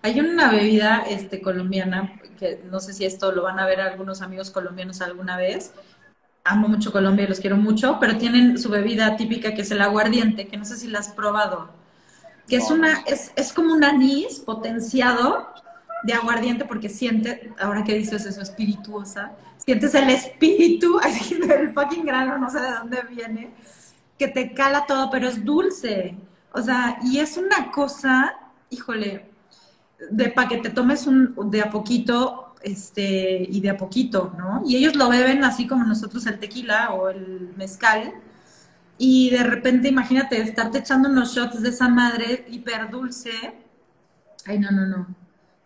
[0.03, 4.23] Hay una bebida este, colombiana, que no sé si esto lo van a ver algunos
[4.23, 5.75] amigos colombianos alguna vez,
[6.49, 9.81] amo mucho Colombia y los quiero mucho, pero tienen su bebida típica que es el
[9.81, 11.71] aguardiente, que no sé si la has probado,
[12.49, 15.49] que es una, es, es como un anís potenciado
[16.03, 22.05] de aguardiente porque siente, ahora que dices eso, espirituosa, sientes el espíritu así del fucking
[22.05, 23.51] grano, no sé de dónde viene,
[24.19, 26.17] que te cala todo, pero es dulce.
[26.53, 28.35] O sea, y es una cosa,
[28.71, 29.27] híjole,
[30.11, 34.63] de para que te tomes un, de a poquito este, y de a poquito, ¿no?
[34.67, 38.15] Y ellos lo beben así como nosotros el tequila o el mezcal.
[38.99, 43.31] Y de repente, imagínate, estarte echando unos shots de esa madre hiper dulce.
[44.47, 45.07] Ay, no, no, no.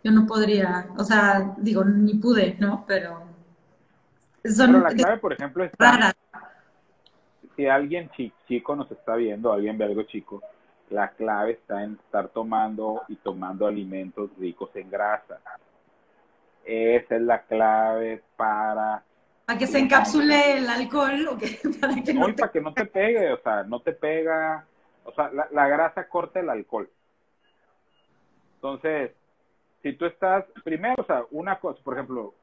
[0.03, 2.83] Yo no podría, o sea, digo, ni pude, ¿no?
[2.85, 3.23] Pero.
[4.43, 6.13] Son Pero la clave, por ejemplo, está.
[7.55, 8.09] Si alguien
[8.47, 10.41] chico nos está viendo, alguien ve algo chico,
[10.89, 15.39] la clave está en estar tomando y tomando alimentos ricos en grasa.
[16.65, 19.03] Esa es la clave para...
[19.45, 22.85] Para que se encapsule el alcohol o que, para que no, para que no te
[22.85, 24.65] pegue, o sea, no te pega,
[25.03, 26.89] o sea, la, grasa corta el alcohol.
[28.55, 29.11] Entonces,
[29.81, 32.33] si tú estás, primero, o sea, una cosa, por ejemplo,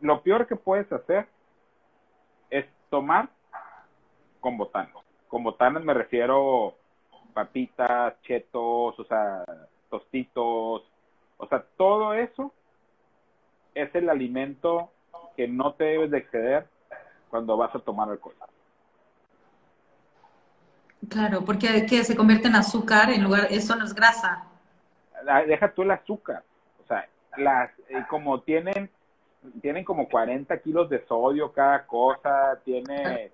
[0.00, 1.26] lo peor que puedes hacer
[2.50, 3.28] es tomar
[4.38, 4.92] con botanas.
[5.26, 6.76] Con botanas me refiero
[7.34, 9.44] papitas, chetos, o sea,
[9.90, 10.82] tostitos,
[11.36, 12.52] o sea, todo eso
[13.74, 14.90] es el alimento
[15.36, 16.66] que no te debes de exceder
[17.30, 18.34] cuando vas a tomar alcohol.
[21.08, 24.46] Claro, porque que se convierte en azúcar en lugar, eso no es grasa.
[25.46, 26.42] Deja tú el azúcar,
[26.82, 28.90] o sea, las, eh, como tienen,
[29.60, 33.30] tienen como 40 kilos de sodio cada cosa, tiene,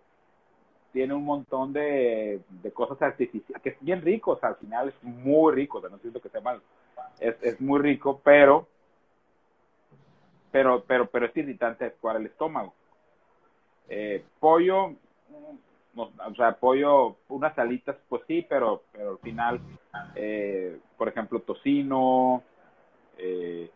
[0.92, 4.88] tiene un montón de, de cosas artificiales, que es bien rico, o sea, al final
[4.88, 6.61] es muy rico, o sea, no siento que sea mal,
[7.20, 8.66] es, es muy rico, pero
[10.51, 12.75] pero, pero, pero es irritante para el estómago.
[13.89, 19.61] Eh, pollo, mm, o sea, pollo, unas alitas, pues sí, pero, pero al final,
[20.14, 22.43] eh, por ejemplo, tocino,
[23.16, 23.70] eh,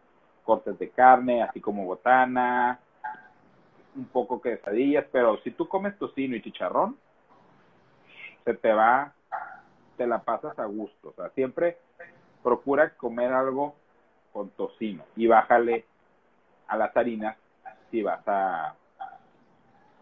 [0.45, 2.79] cortes de carne, así como botana,
[3.97, 6.97] un poco quesadillas, pero si tú comes tocino y chicharrón,
[8.45, 9.15] se te va,
[9.97, 11.11] te la pasas a gusto.
[11.11, 11.79] O sea, siempre
[12.43, 13.75] procura comer algo
[14.33, 15.85] con tocino y bájale
[16.73, 17.37] a las harinas
[17.91, 18.75] si vas a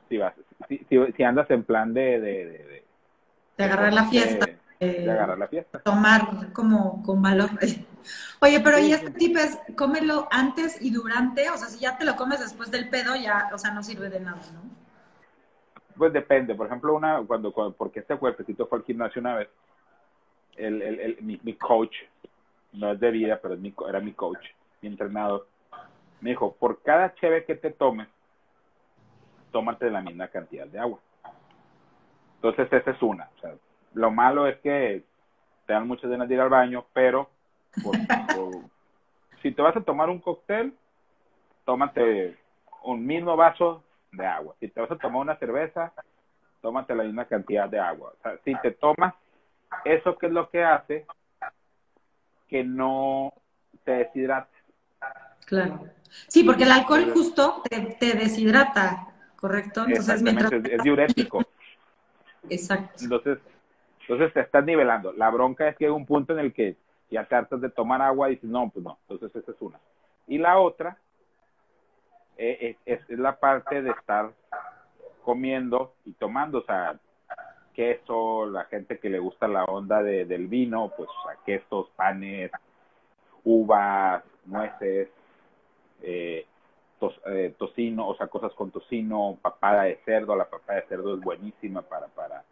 [0.08, 0.34] si vas
[0.68, 2.84] si, andas en plan de de,
[3.56, 4.46] de, agarrar la fiesta
[4.78, 5.80] de, agarrar la fiesta.
[5.80, 7.50] tomar como con valor.
[8.40, 12.04] Oye pero y este tip es cómelo antes y durante o sea si ya te
[12.04, 14.62] lo comes después del pedo ya o sea no sirve de nada no
[15.98, 19.48] Pues depende, por ejemplo, una cuando, porque este cuerpecito fue al gimnasio una vez,
[20.56, 21.94] el, el, el mi, mi, coach,
[22.72, 24.46] no es de vida, pero es mi, era mi coach,
[24.80, 25.46] mi entrenador,
[26.20, 28.08] me dijo, por cada cheve que te tomes,
[29.50, 30.98] tómate la misma cantidad de agua.
[32.36, 33.28] Entonces esa es una.
[33.36, 33.54] O sea,
[33.94, 35.04] lo malo es que
[35.66, 37.30] te dan muchas ganas de ir al baño, pero
[39.42, 40.74] si te vas a tomar un cóctel,
[41.64, 42.36] tómate
[42.84, 44.54] un mismo vaso de agua.
[44.60, 45.92] Si te vas a tomar una cerveza,
[46.60, 48.12] tómate la misma cantidad de agua.
[48.18, 49.14] O sea, si te tomas
[49.84, 51.06] eso, que es lo que hace?
[52.48, 53.32] Que no
[53.84, 54.52] te deshidrates.
[55.46, 55.80] Claro.
[56.28, 59.84] Sí, porque el alcohol justo te, deshidrata, ¿correcto?
[59.86, 60.52] Entonces, mientras...
[60.52, 61.44] es, diurético.
[62.48, 63.02] Exacto.
[63.02, 63.38] Entonces,
[64.00, 65.12] entonces te estás nivelando.
[65.12, 66.76] La bronca es que hay un punto en el que
[67.11, 68.98] ya te hartas de tomar agua y dices, no, pues no.
[69.08, 69.78] Entonces esa es una.
[70.26, 70.96] Y la otra
[72.36, 74.30] eh, es, es, la parte de estar
[75.24, 76.98] comiendo y tomando, o sea,
[77.74, 81.88] queso, la gente que le gusta la onda de, del vino, pues o sea, quesos,
[81.96, 82.50] panes,
[83.44, 85.08] uvas, nueces,
[86.03, 86.46] eh,
[87.26, 91.20] eh, tocino, o sea, cosas con tocino, papada de cerdo, la papada de cerdo es
[91.20, 92.44] buenísima para, para,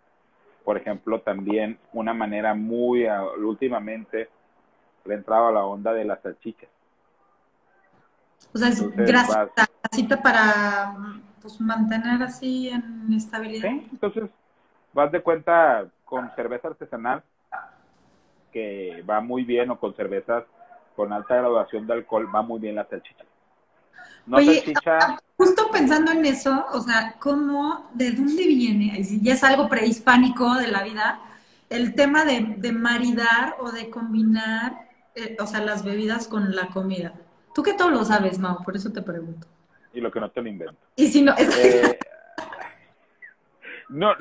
[0.65, 4.29] por ejemplo, también una manera muy, ah, últimamente,
[5.05, 6.71] le he entrado a la onda de las salchichas.
[8.55, 10.95] O sea, es grasita para
[11.43, 13.69] pues, mantener así en estabilidad.
[13.69, 14.31] Sí, entonces
[14.95, 17.23] vas de cuenta con cerveza artesanal,
[18.51, 20.45] que va muy bien, o con cervezas
[20.97, 23.25] con alta graduación de alcohol, va muy bien la salchicha.
[24.31, 24.75] Oye,
[25.37, 29.03] justo pensando en eso, o sea, ¿cómo, de dónde viene?
[29.23, 31.21] Ya es algo prehispánico de la vida,
[31.71, 37.15] el tema de, maridar o de combinar, eh, o sea, las bebidas con la comida.
[37.55, 39.47] Tú que todo lo sabes, Mau, por eso te pregunto.
[39.93, 40.77] Y lo que no te lo invento.
[40.97, 41.99] Y si no, eh,
[43.89, 44.15] no,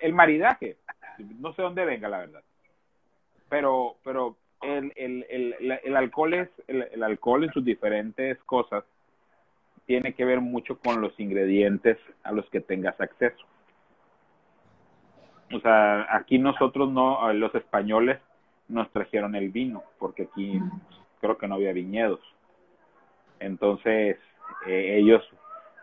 [0.00, 0.76] el maridaje,
[1.38, 2.42] no sé dónde venga, la verdad.
[3.48, 8.84] Pero, pero el, el, el, el alcohol es, el, alcohol en sus diferentes cosas
[9.86, 13.44] tiene que ver mucho con los ingredientes a los que tengas acceso.
[15.52, 18.18] O sea, aquí nosotros no, los españoles
[18.68, 20.60] nos trajeron el vino, porque aquí
[21.20, 22.20] creo que no había viñedos.
[23.40, 24.16] Entonces,
[24.66, 25.22] eh, ellos,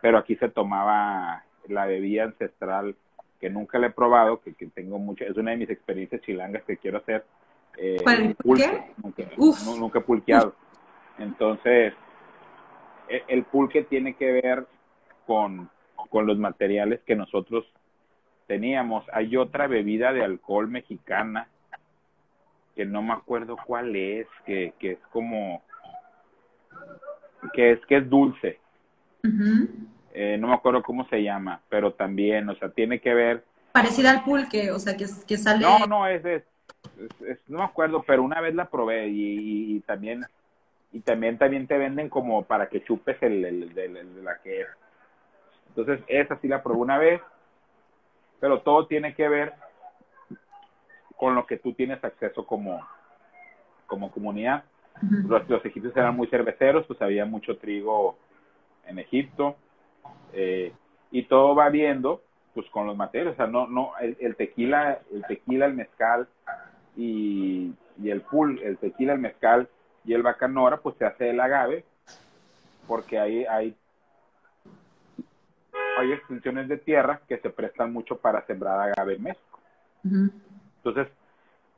[0.01, 2.95] pero aquí se tomaba la bebida ancestral
[3.39, 6.63] que nunca le he probado, que, que tengo mucho, es una de mis experiencias chilangas
[6.63, 7.25] que quiero hacer.
[7.77, 9.23] Eh, pulque, nunca,
[9.79, 10.53] nunca he pulqueado.
[11.17, 11.93] Entonces,
[13.27, 14.65] el pulque tiene que ver
[15.25, 15.69] con,
[16.09, 17.65] con los materiales que nosotros
[18.47, 19.05] teníamos.
[19.13, 21.47] Hay otra bebida de alcohol mexicana
[22.75, 25.61] que no me acuerdo cuál es, que, que es como
[27.53, 28.59] que es que es dulce.
[30.13, 33.43] eh, no me acuerdo cómo se llama, pero también, o sea, tiene que ver.
[33.71, 35.61] Parecida al pulque, o sea, que, que sale.
[35.61, 36.43] No, no, es, es,
[37.47, 40.25] no me acuerdo, pero una vez la probé y, y también
[40.93, 44.67] y también también te venden como para que chupes el, el, de la que es.
[45.69, 47.21] Entonces, esa sí la probé una vez,
[48.39, 49.53] pero todo tiene que ver
[51.15, 52.85] con lo que tú tienes acceso como,
[53.85, 54.65] como comunidad.
[55.01, 58.17] los, los, egipcios eran muy cerveceros, pues había mucho trigo
[58.85, 59.55] en Egipto,
[60.33, 60.73] eh,
[61.11, 62.21] y todo va viendo
[62.53, 66.27] pues con los materiales, o sea, no, no, el, tequila, el tequila, el mezcal
[66.97, 67.71] y,
[68.01, 69.69] y el pool, el tequila, el mezcal
[70.03, 71.85] y el bacanora pues se hace el agave
[72.87, 73.75] porque ahí hay
[75.97, 79.59] hay extensiones de tierra que se prestan mucho para sembrar agave en México.
[80.03, 81.07] Entonces,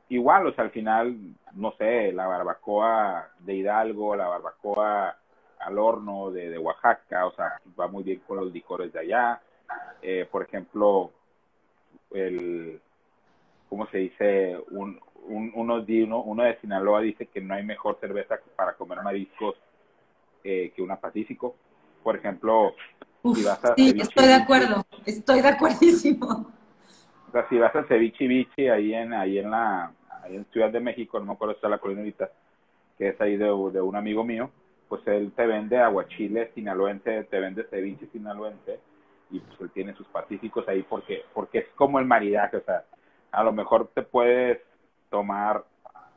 [0.08, 1.16] igual, o sea, al final,
[1.52, 5.16] no sé, la barbacoa de Hidalgo, la barbacoa
[5.58, 9.40] al horno de, de Oaxaca, o sea, va muy bien con los licores de allá.
[10.02, 11.10] Eh, por ejemplo,
[12.10, 12.80] el,
[13.68, 14.58] ¿cómo se dice?
[14.70, 15.82] Un, uno,
[16.24, 19.56] uno, de Sinaloa dice que no hay mejor cerveza para comer mariscos
[20.42, 21.56] eh, que una Pacífico.
[22.02, 22.74] Por ejemplo,
[23.34, 26.52] si vas a sí, estoy de acuerdo, estoy de acuerdísimo.
[27.28, 30.70] O sea, si vas a Ceviche Bichi ahí en, ahí en la ahí en Ciudad
[30.70, 32.12] de México, no me acuerdo si está la colonia
[32.98, 34.50] que es ahí de, de un amigo mío,
[34.88, 38.78] pues él te vende aguachile sinaloense, te vende ceviche sinaloense
[39.30, 42.84] y pues él tiene sus pacíficos ahí porque porque es como el maridaje, o sea,
[43.32, 44.60] a lo mejor te puedes
[45.14, 45.62] tomar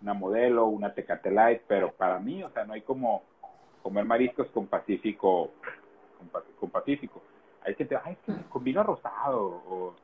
[0.02, 3.22] una modelo, una Tecate Light, pero para mí, o sea, no hay como
[3.84, 5.52] comer mariscos con Pacífico,
[6.60, 7.22] con, Pacífico.
[7.64, 9.96] Hay que, ay, que con vino rosado, o,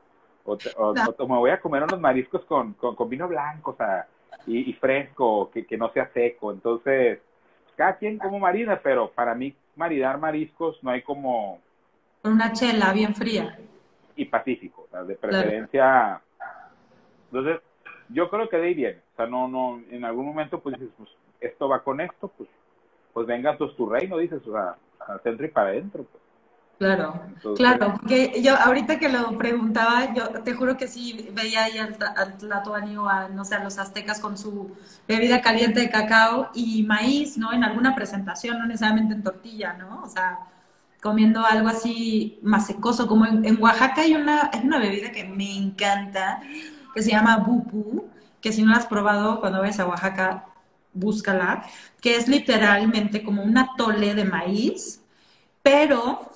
[0.44, 4.06] o, me voy a comer unos mariscos con, con, vino blanco, o sea,
[4.46, 6.52] y, fresco, que, que no sea seco.
[6.52, 7.18] Entonces,
[7.74, 11.58] cada quien como marina, pero para mí maridar mariscos no hay como...
[12.22, 13.58] Una chela bien fría.
[14.14, 16.20] y pacífico, o sea, de preferencia.
[17.32, 17.60] Entonces,
[18.08, 18.98] yo creo que de ahí viene.
[19.12, 22.48] O sea, no, no, en algún momento pues dices, pues esto va con esto, pues,
[23.12, 24.76] pues venga pues, tu reino, dices, o sea,
[25.06, 26.04] al centro y para adentro.
[26.04, 26.24] Pues.
[26.78, 27.20] Claro,
[27.56, 31.96] claro, porque yo ahorita que lo preguntaba, yo te juro que sí veía ahí al,
[32.16, 34.76] al tlatoani a, no sé, a los aztecas con su
[35.06, 37.52] bebida caliente de cacao y maíz, ¿no?
[37.52, 40.02] En alguna presentación, no necesariamente en tortilla, ¿no?
[40.02, 40.40] O sea,
[41.00, 45.56] comiendo algo así más secoso, como en, Oaxaca hay una, hay una bebida que me
[45.56, 46.40] encanta,
[46.94, 48.04] que se llama bupu,
[48.40, 50.46] que si no la has probado cuando vayas a Oaxaca,
[50.92, 51.64] búscala,
[52.00, 55.00] que es literalmente como una tole de maíz,
[55.62, 56.30] pero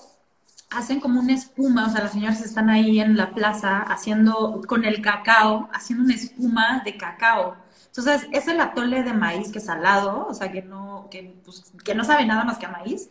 [0.71, 4.85] hacen como una espuma, o sea, las señoras están ahí en la plaza haciendo con
[4.85, 7.57] el cacao, haciendo una espuma de cacao.
[7.87, 11.73] Entonces, es el atole de maíz que es salado, o sea, que no, que, pues,
[11.85, 13.09] que no sabe nada más que a maíz.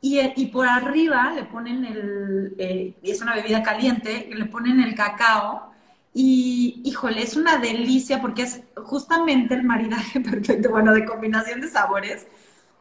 [0.00, 4.80] Y, y por arriba le ponen el, eh, y es una bebida caliente, le ponen
[4.80, 5.69] el cacao.
[6.12, 11.68] Y, híjole, es una delicia porque es justamente el maridaje perfecto, bueno, de combinación de
[11.68, 12.26] sabores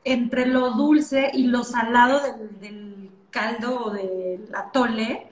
[0.03, 2.21] entre lo dulce y lo salado
[2.59, 5.27] del caldo de la tole,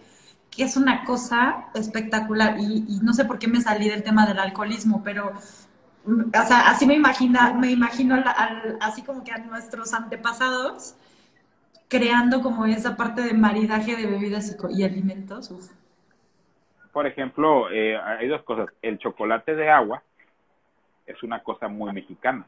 [0.51, 2.59] que es una cosa espectacular.
[2.59, 5.33] Y, no sé por qué me salí del tema del alcoholismo, pero
[6.05, 8.15] o sea, así me imagina, me imagino
[8.79, 10.95] así como que a nuestros antepasados
[11.89, 15.51] creando como esa parte de maridaje de bebidas y, alimentos.
[16.97, 18.69] Por ejemplo, eh, hay dos cosas.
[18.81, 20.01] El chocolate de agua
[21.05, 22.43] es una cosa muy mexicana.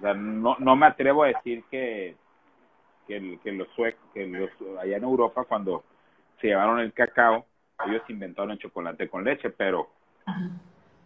[0.00, 2.16] No, no me atrevo a decir que
[3.06, 4.48] que, que los suecos, que los,
[4.80, 5.84] allá en Europa cuando
[6.40, 7.44] se llevaron el cacao,
[7.86, 9.90] ellos inventaron el chocolate con leche, pero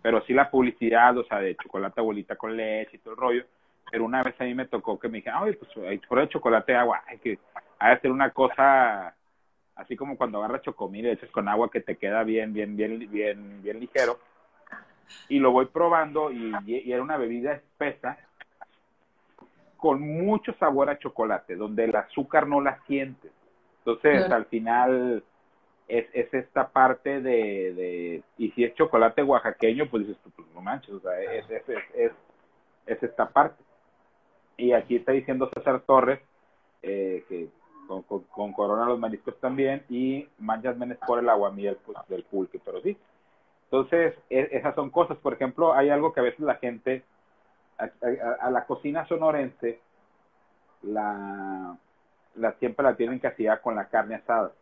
[0.01, 3.45] pero sí la publicidad, o sea, de chocolate abuelita con leche y todo el rollo,
[3.91, 5.73] pero una vez a mí me tocó que me dijeron, ay, pues
[6.09, 7.37] por el chocolate de agua, hay que
[7.81, 9.16] hacer una cosa
[9.81, 13.11] así como cuando agarras chocomil y echas con agua que te queda bien, bien, bien,
[13.11, 14.18] bien, bien ligero.
[15.28, 18.18] Y lo voy probando y, y era una bebida espesa
[19.76, 23.33] con mucho sabor a chocolate, donde el azúcar no la sientes.
[23.78, 25.24] Entonces, al final
[25.89, 30.61] es, es esta parte de, de, y si es chocolate oaxaqueño, pues dices, pues no
[30.61, 32.12] manches, o sea, es, es, es,
[32.87, 33.62] es esta parte.
[34.59, 36.20] Y aquí está diciendo César Torres,
[36.83, 37.49] eh, que
[38.03, 42.22] con, con, Corona los mariscos también, y manchas menes por el agua miel pues, del
[42.24, 42.97] pulque, pero sí.
[43.64, 45.18] Entonces, e, esas son cosas.
[45.18, 47.03] Por ejemplo, hay algo que a veces la gente
[47.78, 49.80] a, la cocina sonorense
[50.82, 51.76] la,
[52.36, 54.53] la siempre la tienen que hacer con la carne asada.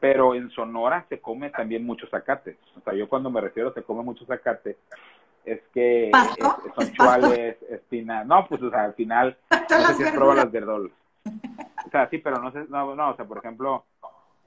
[0.00, 2.58] Pero en Sonora se come también mucho zacate.
[2.76, 4.76] O sea, yo cuando me refiero a se come mucho zacate,
[5.44, 6.10] es que
[6.74, 8.26] son chuales, espinas.
[8.26, 9.38] No, pues, o sea, al final,
[9.70, 10.92] no sé si las verdolas.
[11.86, 13.84] O sea, sí, pero no sé, no, no, o sea, por ejemplo,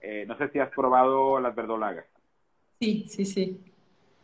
[0.02, 2.06] eh, no sé si has probado las verdolagas.
[2.80, 3.70] Sí, sí, sí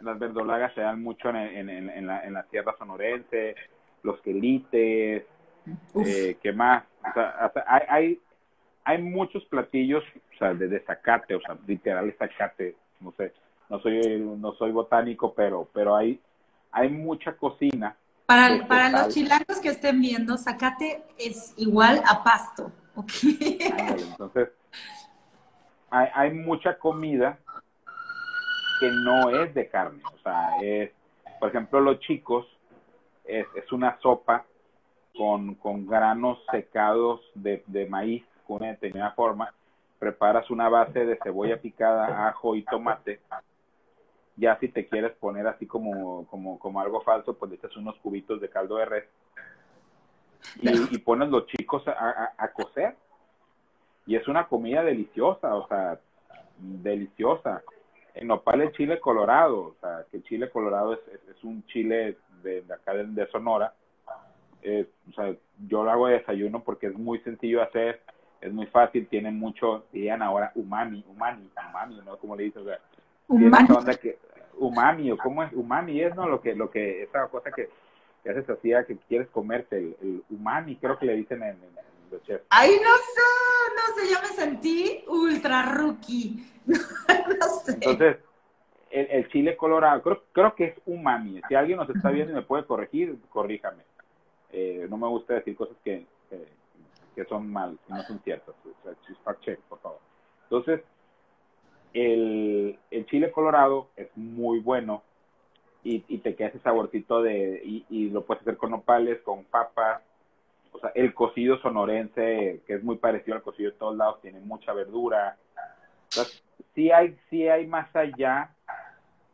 [0.02, 3.56] las verdolagas se dan mucho en, en, en, la, en la tierra sonorense,
[4.04, 5.24] los quelites,
[6.06, 6.84] eh, ¿qué más?
[7.02, 8.20] O sea, hay, hay,
[8.84, 10.04] hay, muchos platillos,
[10.34, 13.34] o sea, de, de zacate, o sea, literal zacate, no sé,
[13.70, 16.20] no soy, no soy botánico, pero, pero hay,
[16.72, 17.96] hay mucha cocina.
[18.26, 22.72] Para, para los chilangos que estén viendo, zacate es igual a pasto.
[22.96, 23.60] Okay.
[23.60, 24.50] Entonces,
[25.90, 27.38] hay, hay mucha comida
[28.80, 30.02] que no es de carne.
[30.14, 30.92] O sea, es,
[31.40, 32.48] por ejemplo, los chicos,
[33.26, 34.46] es, es una sopa
[35.16, 39.54] con, con granos secados de, de maíz con una determinada forma.
[40.00, 43.20] Preparas una base de cebolla picada, ajo y tomate.
[44.38, 47.96] Ya si te quieres poner así como, como, como algo falso, pues le echas unos
[47.98, 49.06] cubitos de caldo de res.
[50.62, 52.96] Y, y pones los chicos a, a, a cocer.
[54.06, 56.00] Y es una comida deliciosa, o sea,
[56.58, 57.64] deliciosa
[58.16, 62.18] en nopal el chile colorado, o sea, que el chile colorado es, es, un chile
[62.42, 63.74] de, acá de, Sonora.
[64.62, 65.36] Eh, o sea,
[65.68, 68.02] yo lo hago de desayuno porque es muy sencillo de hacer,
[68.40, 72.18] es muy fácil, tiene mucho, dirían ahora umami, umami, umami, ¿no?
[72.18, 72.80] Como le dices, o sea,
[73.28, 73.68] umami.
[74.02, 74.18] que,
[74.58, 76.28] umami, o cómo es, umami es, ¿no?
[76.28, 77.70] Lo que, lo que, esa cosa que,
[78.24, 81.76] que haces así, que quieres comerte, el, umami, creo que le dicen en, en,
[82.12, 82.46] los chefs.
[82.50, 83.22] Ay, no sé,
[83.76, 86.46] no sé, yo me sentí ultra rookie.
[87.68, 88.18] Entonces,
[88.92, 91.42] el, chile colorado, creo, creo que es umami.
[91.48, 93.84] Si alguien nos está viendo y me puede corregir, corríjame.
[94.52, 96.06] Eh, no me gusta decir cosas que,
[97.16, 98.56] que, son mal, que no son ciertas.
[99.68, 100.00] por favor.
[100.44, 100.82] Entonces,
[101.96, 105.02] el, el chile colorado es muy bueno
[105.84, 109.44] y, y te queda ese saborcito de, y, y, lo puedes hacer con nopales, con
[109.46, 110.02] papas,
[110.72, 114.40] o sea, el cocido sonorense, que es muy parecido al cocido de todos lados, tiene
[114.42, 115.38] mucha verdura,
[116.74, 118.52] sí hay, sí hay más allá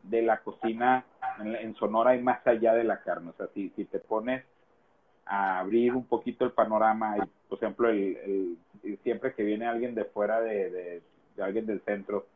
[0.02, 1.04] de la cocina,
[1.40, 3.30] en, Sonora hay más allá de la carne.
[3.30, 4.44] O sea, si, si te pones
[5.26, 7.16] a abrir un poquito el panorama,
[7.48, 8.58] por ejemplo, el,
[9.02, 12.26] siempre que viene alguien de fuera de, de, alguien del centro,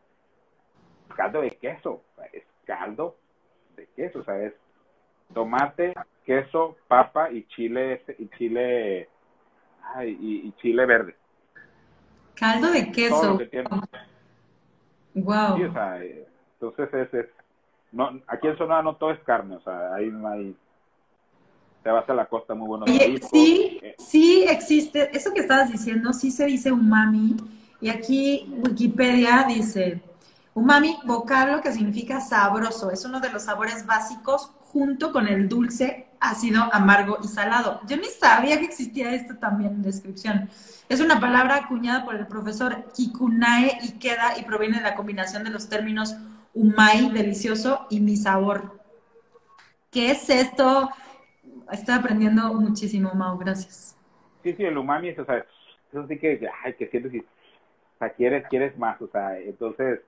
[1.14, 2.02] caldo de queso,
[2.32, 3.16] es caldo
[3.76, 4.54] de queso, o sea, es
[5.34, 5.94] tomate,
[6.24, 9.08] queso, papa y chile, y chile,
[9.94, 11.16] ay, y, chile verde.
[12.34, 13.38] Caldo de queso.
[15.14, 15.54] Wow.
[15.54, 16.26] o sea, eh,
[16.60, 17.26] entonces es, es,
[17.92, 20.56] no, aquí en Sonora no todo es carne, o sea, hay, hay
[21.82, 22.84] te vas a la costa muy bueno.
[23.30, 23.94] sí, eh.
[23.96, 27.36] sí existe, eso que estabas diciendo, sí se dice umami,
[27.80, 30.00] y aquí Wikipedia dice,
[30.56, 36.06] umami, vocablo que significa sabroso, es uno de los sabores básicos junto con el dulce,
[36.18, 37.82] ácido, amargo y salado.
[37.86, 40.48] Yo ni sabía que existía esto también en descripción.
[40.88, 45.50] Es una palabra acuñada por el profesor Kikunae Ikeda y proviene de la combinación de
[45.50, 46.16] los términos
[46.54, 48.80] umai, delicioso, y mi sabor.
[49.90, 50.88] ¿Qué es esto?
[51.70, 53.94] Estoy aprendiendo muchísimo, Mau, gracias.
[54.42, 55.44] Sí, sí, el umami es, o sea,
[55.92, 60.00] eso sí que, ay, que sientes, o sea, quieres, quieres más, o sea, entonces,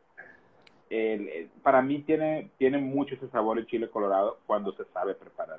[0.91, 5.59] el, para mí tiene, tiene mucho ese sabor el chile colorado cuando se sabe preparar.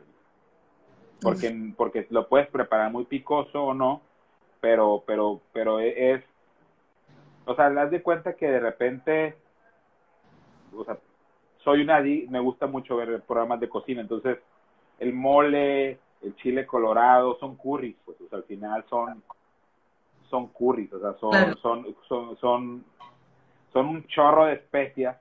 [1.21, 4.01] Porque, porque lo puedes preparar muy picoso o no,
[4.61, 6.23] pero, pero, pero e, es,
[7.45, 9.35] o sea, das de cuenta que de repente,
[10.75, 10.97] o sea,
[11.63, 14.39] soy una, me gusta mucho ver programas de cocina, entonces
[14.99, 19.23] el mole, el chile colorado, son curries, pues, o sea, al final son,
[20.29, 22.85] son curries, o sea, son, son, son, son,
[23.73, 25.17] son un chorro de especias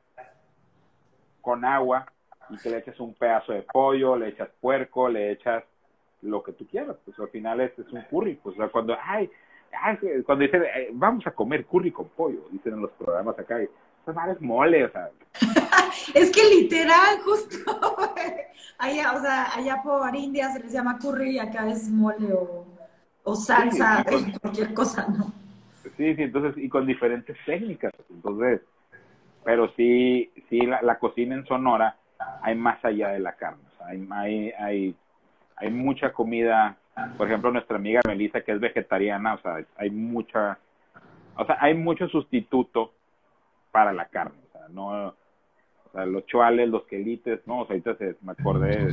[1.40, 2.06] con agua
[2.50, 5.64] y que le echas un pedazo de pollo, le echas puerco, le echas
[6.22, 8.96] lo que tú quieras, pues al final es, es un curry, pues o sea, cuando,
[9.00, 9.30] ay,
[10.24, 13.68] cuando dicen, vamos a comer curry con pollo, dicen en los programas acá, y,
[14.30, 15.10] es mole, o sea.
[16.14, 17.56] es que literal, justo,
[18.78, 22.66] allá, o sea, allá por India se les llama curry y acá es mole o,
[23.22, 24.04] o salsa,
[24.40, 25.32] cualquier cosa, ¿no?
[25.98, 28.62] Sí, sí, entonces, y con diferentes técnicas, entonces,
[29.44, 31.96] pero sí, sí, la, cocina en Sonora
[32.40, 34.96] hay más allá de la carne, o sea, hay, hay, hay
[35.60, 36.76] hay mucha comida,
[37.16, 40.58] por ejemplo, nuestra amiga Melissa, que es vegetariana, o sea, hay mucha,
[41.36, 42.92] o sea, hay mucho sustituto
[43.72, 45.14] para la carne, o sea, no, o
[45.92, 48.88] sea, los chuales, los quelites, no, o sea, ahorita se, me acordé,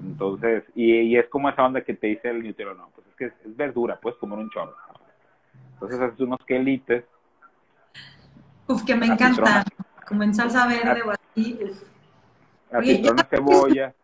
[0.00, 3.24] entonces, y, es como esa onda que te dice el nutriólogo, no, pues es que
[3.26, 4.74] es, verdura, puedes comer un chorro,
[5.82, 7.04] entonces haces unos quelites.
[8.66, 9.64] Uf, que me encanta,
[10.06, 13.28] como en salsa verde o así, uf.
[13.28, 13.94] cebolla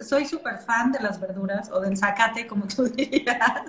[0.00, 3.62] soy súper fan de las verduras o del zacate, como tú dirías.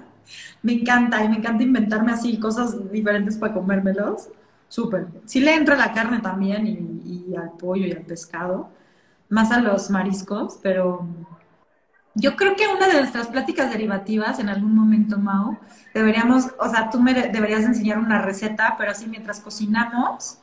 [0.62, 4.30] Me encanta y me encanta inventarme así cosas diferentes para comérmelos.
[4.68, 5.08] Súper.
[5.26, 8.70] Sí le entra la carne también y, al pollo y al pescado,
[9.30, 11.08] más a los mariscos, pero
[12.20, 15.57] yo creo que una de nuestras pláticas derivativas en algún momento, Mao,
[15.93, 20.39] deberíamos, o sea, tú me deberías enseñar una receta, pero así mientras cocinamos,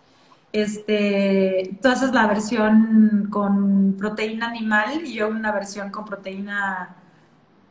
[0.53, 6.97] este, tú haces la versión con proteína animal y yo una versión con proteína,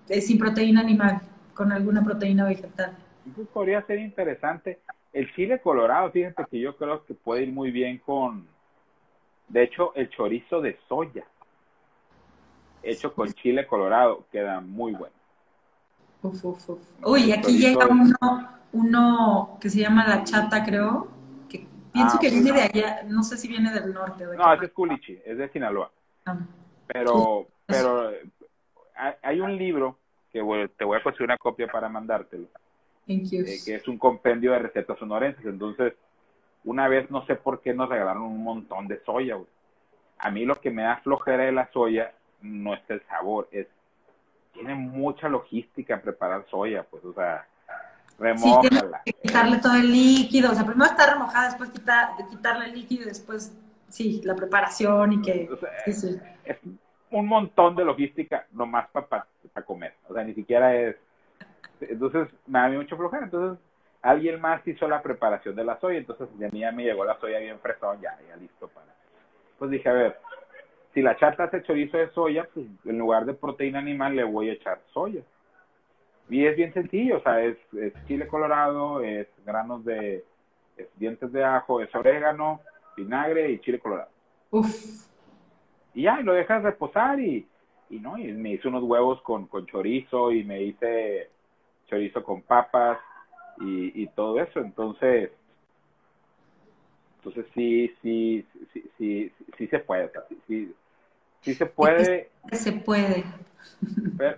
[0.08, 1.22] eh, sin proteína animal,
[1.54, 2.96] con alguna proteína vegetal.
[3.32, 4.80] Eso podría ser interesante.
[5.14, 8.46] El chile colorado, fíjate que yo creo que puede ir muy bien con,
[9.48, 11.24] de hecho, el chorizo de soya,
[12.86, 15.16] hecho con chile colorado, queda muy bueno.
[16.22, 16.82] Uf, uf, uf.
[17.04, 21.16] Uy, aquí llega uno, uno que se llama la chata, creo,
[21.96, 24.26] Pienso ah, que viene de allá, no sé si viene del norte.
[24.26, 25.90] no, ese es Culichi, es de Sinaloa.
[26.26, 26.38] Ah.
[26.88, 28.12] Pero, pero
[29.22, 29.98] hay un libro
[30.34, 30.42] que
[30.78, 32.48] te voy a conseguir una copia para mandártelo.
[33.08, 35.46] Eh, que es un compendio de recetas sonorenses.
[35.46, 35.94] Entonces,
[36.66, 39.38] una vez no sé por qué nos regalaron un montón de soya.
[40.18, 42.14] A mí lo que me da flojera de la soya
[42.46, 43.68] no es el sabor, es
[44.56, 47.46] tiene mucha logística preparar soya, pues, o sea,
[48.18, 49.02] remójala.
[49.06, 53.06] Sí, quitarle todo el líquido, o sea, primero está remojada, después quitarle el líquido y
[53.06, 53.54] después,
[53.90, 55.50] sí, la preparación y que...
[55.86, 56.60] Es
[57.12, 60.96] un montón de logística nomás para, para, comer, o sea, ni siquiera es...
[61.82, 63.62] Entonces, me da mucho flojera, entonces
[64.02, 67.20] alguien más hizo la preparación de la soya, entonces a mí ya me llegó la
[67.20, 68.88] soya bien fresón, ya, ya listo para...
[69.60, 70.20] Pues dije, a ver,
[70.96, 74.50] si la chata hace chorizo de soya, pues en lugar de proteína animal le voy
[74.50, 75.22] a echar soya.
[76.30, 77.58] Y es bien sencillo, o sea, es,
[78.08, 80.24] chile colorado, es granos de
[80.96, 82.62] dientes de ajo, es orégano,
[82.96, 84.10] vinagre y chile colorado.
[84.52, 85.06] Uf.
[85.94, 87.46] Y ya, y lo dejas reposar y,
[87.90, 91.30] y no, y me hice unos huevos con, con chorizo y me hice
[91.88, 93.00] chorizo con papas
[93.60, 94.62] y, y todo eso.
[94.62, 95.30] Entonces,
[97.18, 100.76] Entonces sí, sí, sí, sí, sí, se puede, sí, sí,
[101.54, 102.30] se puede.
[102.52, 103.24] Se puede.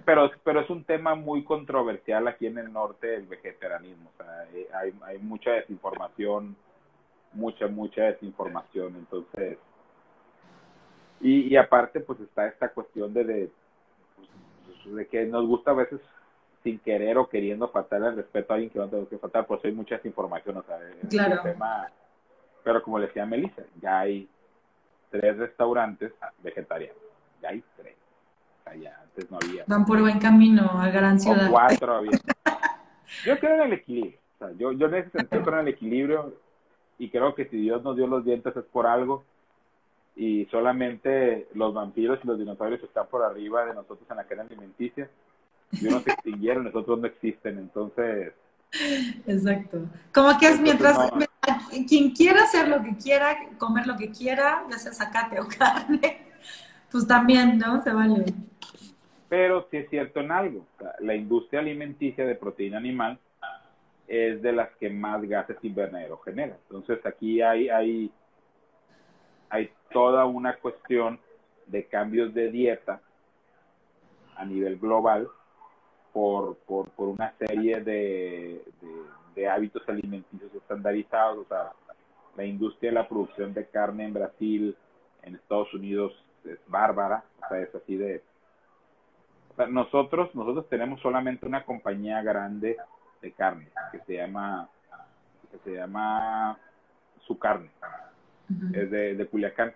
[0.05, 4.09] Pero, pero es un tema muy controversial aquí en el norte el vegetarianismo.
[4.13, 6.55] O sea, eh, hay, hay mucha desinformación,
[7.33, 8.95] mucha, mucha desinformación.
[8.95, 9.57] Entonces,
[11.21, 13.51] y, y aparte, pues está esta cuestión de, de,
[14.15, 15.99] pues, de que nos gusta a veces
[16.63, 19.63] sin querer o queriendo faltar el respeto a alguien que no tengo que faltar, pues
[19.63, 20.57] hay mucha desinformación.
[20.57, 20.79] O sea,
[21.09, 21.41] claro.
[21.43, 21.89] tema,
[22.63, 24.27] pero como le decía Melissa, ya hay
[25.09, 26.97] tres restaurantes vegetarianos.
[27.41, 27.95] Ya hay tres.
[28.59, 29.63] O sea, ya antes no había.
[29.67, 31.47] Van por buen camino a gran ciudad.
[31.47, 32.11] O cuatro había.
[33.25, 34.19] Yo creo en el equilibrio.
[34.35, 36.33] O sea, yo, yo en ese sentido creo en el equilibrio
[36.99, 39.23] y creo que si Dios nos dio los dientes es por algo
[40.15, 44.43] y solamente los vampiros y los dinosaurios están por arriba de nosotros en la cadena
[44.43, 45.09] alimenticia
[45.71, 48.33] y unos se extinguieron, nosotros no existen, entonces...
[49.27, 49.79] Exacto.
[50.13, 50.97] Como que es mientras,
[51.87, 56.21] quien quiera hacer lo que quiera, comer lo que quiera, ya sea zacate o carne,
[56.91, 57.81] pues también, ¿no?
[57.83, 58.25] Se vale.
[59.29, 60.65] Pero sí es cierto en algo,
[60.99, 63.19] la industria alimenticia de proteína animal
[64.07, 66.57] es de las que más gases invernaderos genera.
[66.69, 68.11] Entonces aquí hay, hay,
[69.49, 71.19] hay toda una cuestión
[71.65, 73.01] de cambios de dieta
[74.37, 75.27] a nivel global
[76.13, 78.89] por, por, por una serie de, de,
[79.45, 81.39] hábitos alimenticios estandarizados.
[81.39, 81.71] O sea,
[82.35, 84.75] la industria de la producción de carne en Brasil,
[85.23, 86.13] en Estados Unidos,
[86.45, 87.23] es bárbara.
[87.43, 88.23] O sea, es así de...
[89.69, 92.77] nosotros, nosotros tenemos solamente una compañía grande
[93.21, 94.69] de carne que se llama
[95.51, 96.57] que se llama
[97.25, 97.69] su carne
[98.73, 99.73] es de, de Culiacán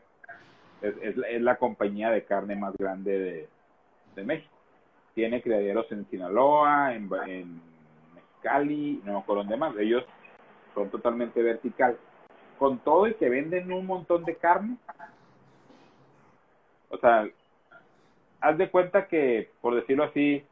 [0.81, 3.49] es, es, la compañía de carne más grande de,
[4.15, 4.53] de México
[5.13, 7.61] tiene criaderos en Sinaloa, en, en
[8.41, 9.75] Mexicali, no me acuerdo dónde más.
[9.77, 10.03] Ellos
[10.73, 11.97] son totalmente vertical.
[12.57, 14.77] Con todo y que venden un montón de carne,
[16.89, 17.27] o sea,
[18.39, 20.43] haz de cuenta que, por decirlo así,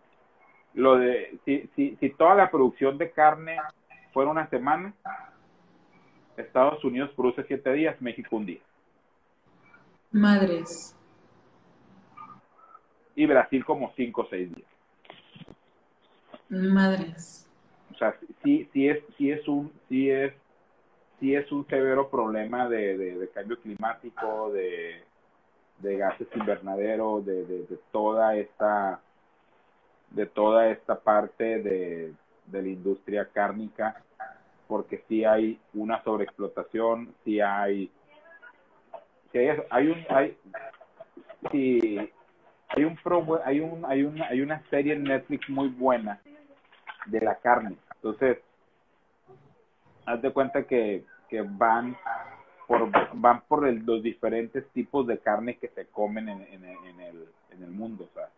[0.73, 3.57] lo de si, si, si toda la producción de carne
[4.13, 4.93] fuera una semana,
[6.37, 8.61] Estados Unidos produce siete días, México un día.
[10.11, 10.95] Madres
[13.15, 14.69] y Brasil como cinco o seis días.
[16.49, 17.48] Madres.
[17.99, 20.31] O sea, sí, sí es, sí es un, sí es,
[21.19, 25.03] sí es un severo problema de, de, cambio climático, de,
[25.79, 29.01] de gases invernadero, de, de, toda esta,
[30.11, 32.13] de toda esta parte de,
[32.53, 34.01] la industria cárnica,
[34.69, 37.91] porque sí hay una sobreexplotación, sí hay,
[39.33, 40.37] sí hay, hay un, hay,
[41.51, 42.09] sí,
[42.69, 42.97] hay un
[43.43, 46.21] hay un hay una hay una serie en Netflix muy buena
[47.07, 48.39] de la carne entonces
[50.05, 51.97] haz de cuenta que, que van
[52.67, 57.27] por van por los diferentes tipos de carne que se comen en, en, en, el
[57.51, 58.29] en el mundo o sea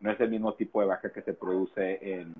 [0.00, 2.34] no es el mismo tipo de vaca que se produce en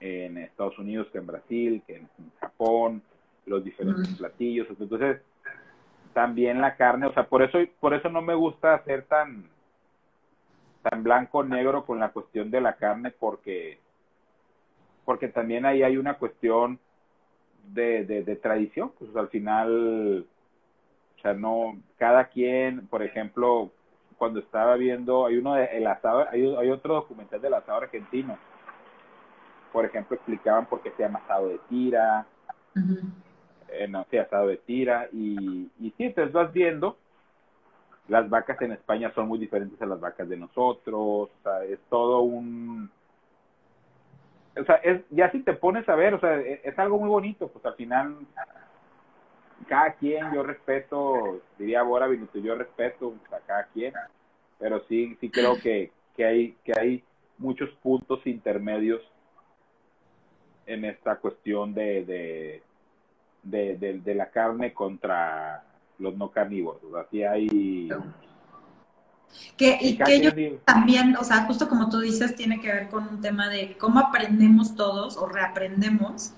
[0.00, 2.08] en Estados Unidos que en Brasil que en,
[2.40, 3.02] Japón
[3.46, 5.22] los diferentes platillos entonces
[6.12, 9.48] también la carne o sea por eso por eso no me gusta hacer tan
[10.82, 13.78] tan blanco negro con la cuestión de la carne porque
[15.10, 16.78] porque también ahí hay una cuestión
[17.66, 20.24] de, de, tradición pues al final
[21.18, 23.72] o sea no cada quien por ejemplo
[24.18, 28.38] cuando estaba viendo hay uno de el asado hay, hay otro documental del asado argentino.
[29.72, 32.24] Por ejemplo explicaban por qué se llama asado de tira
[33.68, 36.96] eh, no sé asado de tira y y sí entonces vas viendo
[38.06, 41.78] las vacas en España son muy diferentes a las vacas de nosotros, o sea, es
[41.88, 42.90] todo un...
[44.60, 47.08] O sea, es, ya si te pones a ver, o sea, e, es, algo muy
[47.08, 48.16] bonito, pues al final,
[49.66, 53.94] cada quien, yo respeto, diría Bora Benito, yo respeto a cada quien,
[54.58, 57.04] pero sí, sí creo que, que, hay, que hay
[57.38, 59.00] muchos puntos intermedios
[60.66, 62.04] en esta cuestión de,
[63.42, 65.64] de, de, de la carne contra
[65.98, 66.94] los no carnívoros.
[66.94, 67.88] Así hay...
[69.56, 73.06] Que, y que ellos también, o sea, justo como tú dices, tiene que ver con
[73.06, 76.32] un tema de cómo aprendemos todos o reaprendemos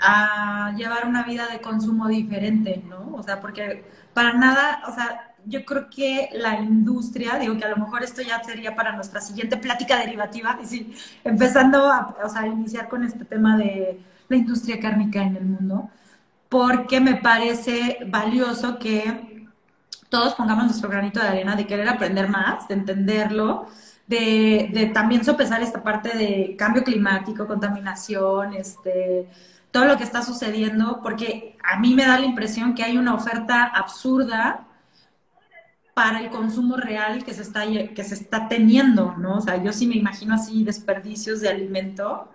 [0.00, 3.14] a llevar una vida de consumo diferente, ¿no?
[3.14, 3.84] O sea, porque
[4.14, 8.22] para nada, o sea, yo creo que la industria, digo que a lo mejor esto
[8.22, 10.94] ya sería para nuestra siguiente plática derivativa, y sí,
[11.24, 15.44] empezando a, o sea, a iniciar con este tema de la industria cárnica en el
[15.44, 15.90] mundo,
[16.48, 19.27] porque me parece valioso que
[20.08, 23.66] todos pongamos nuestro granito de arena de querer aprender más, de entenderlo,
[24.06, 29.28] de, también sopesar esta parte de cambio climático, contaminación, este,
[29.70, 33.14] todo lo que está sucediendo, porque a mí me da la impresión que hay una
[33.14, 34.66] oferta absurda
[35.94, 39.38] para el consumo real que se está, que se está teniendo, ¿no?
[39.38, 42.28] O sea, yo sí me imagino así desperdicios de alimento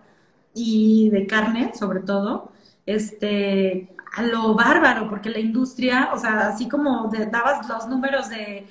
[0.54, 2.53] y de carne, sobre todo,
[2.86, 8.68] este, a lo bárbaro, porque la industria, o sea, así como dabas los números de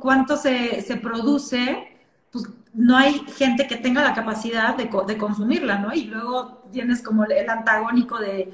[0.00, 1.88] cuánto se, se produce,
[2.30, 5.92] pues no hay gente que tenga la capacidad de, de, consumirla, ¿no?
[5.92, 8.52] Y luego tienes como el antagónico de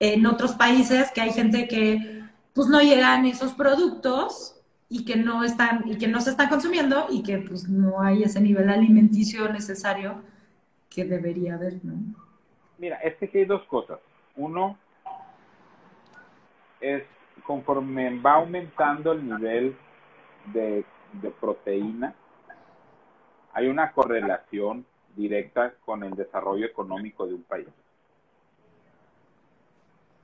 [0.00, 2.22] en otros países que hay gente que
[2.52, 4.54] pues no llegan esos productos
[4.88, 8.22] y que no están y que no se están consumiendo y que pues no hay
[8.22, 10.22] ese nivel alimenticio necesario
[10.88, 11.94] que debería haber, ¿no?
[12.78, 13.98] Mira, es que hay dos cosas.
[14.38, 14.78] Uno
[16.80, 17.02] es
[17.44, 19.76] conforme va aumentando el nivel
[20.46, 22.14] de, de proteína,
[23.52, 24.86] hay una correlación
[25.16, 27.68] directa con el desarrollo económico de un país.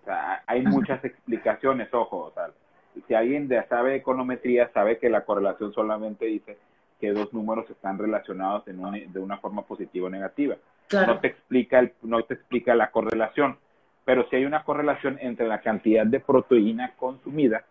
[0.02, 2.50] O sea, hay muchas explicaciones, ojo, o sea,
[3.08, 6.58] si alguien sabe econometría, sabe que la correlación solamente dice
[7.00, 10.56] que dos números están relacionados en de una forma positiva o negativa.
[10.92, 13.56] No te explica el, no te explica la correlación,
[14.05, 17.64] pero si hay una correlación entre la cantidad de proteína consumida,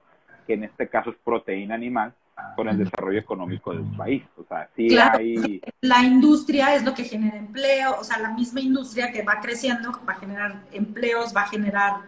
[0.48, 2.14] que en este caso es proteína animal,
[2.56, 4.24] con el desarrollo económico del país.
[4.38, 5.62] O sea, sí hay...
[5.82, 9.92] La industria es lo que genera empleo, o sea, la misma industria que va creciendo
[10.08, 12.02] va a generar empleos, va a generar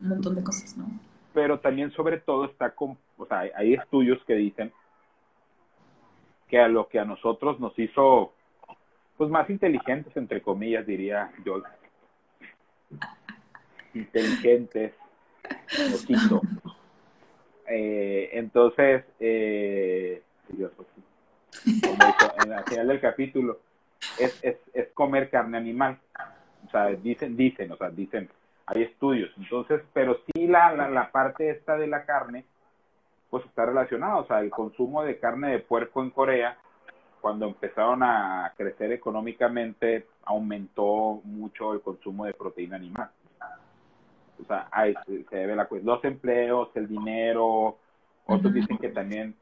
[0.00, 0.86] un montón de cosas, ¿no?
[1.32, 4.72] Pero también sobre todo está con, o sea, hay estudios que dicen
[6.48, 8.32] que a lo que a nosotros nos hizo,
[9.16, 11.62] pues más inteligentes, entre comillas, diría yo,
[13.96, 14.92] inteligentes,
[15.92, 16.40] poquito,
[17.66, 20.88] eh, entonces, eh, pues,
[21.64, 23.58] en la final del capítulo,
[24.18, 25.98] es, es, es comer carne animal.
[26.66, 28.28] O sea, dicen, dicen, o sea, dicen,
[28.66, 29.30] hay estudios.
[29.36, 32.44] Entonces, pero sí la, la, la parte esta de la carne,
[33.30, 34.16] pues está relacionada.
[34.16, 36.56] O sea, el consumo de carne de puerco en Corea,
[37.20, 43.10] cuando empezaron a crecer económicamente, aumentó mucho el consumo de proteína animal
[44.40, 47.78] o sea, ahí se, debe la cuestión, los empleos, el dinero,
[48.26, 49.34] otros dicen que también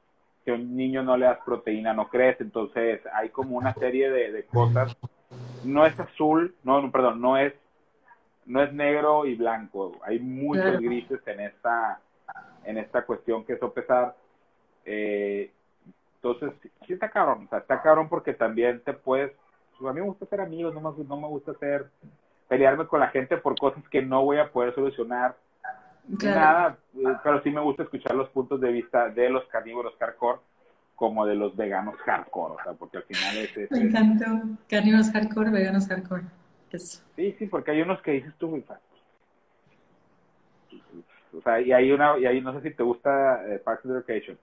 [0.45, 4.45] que un niño no le das proteína no crece, entonces hay como una serie de,
[4.45, 4.97] cosas,
[5.65, 7.55] no es azul, no, perdón, no es
[8.47, 12.01] no es negro y blanco, hay muchos grises en esta
[12.65, 14.17] en esta cuestión que sopesar.
[14.85, 15.51] Eh,
[16.17, 16.53] entonces,
[16.87, 19.33] sí está cabrón, o sea, está cabrón porque también te puedes,
[19.79, 21.91] pues, a mí me gusta ser amigos, no me, no me gusta ser
[22.49, 25.37] pelearme con la gente por cosas que no voy a poder solucionar.
[26.07, 30.41] Nada, eh, pero sí me gusta escuchar los puntos de vista de los carnívoros hardcore
[30.95, 33.71] como de los veganos hardcore, o sea, porque al final es...
[33.71, 34.25] me encantó,
[34.69, 36.25] carnívoros hardcore, veganos hardcore.
[36.79, 38.65] Sí, sí, porque hay unos que dices tú muy.
[41.37, 44.39] O sea, y hay una, y hay, no sé si te gusta eh, Parks Education.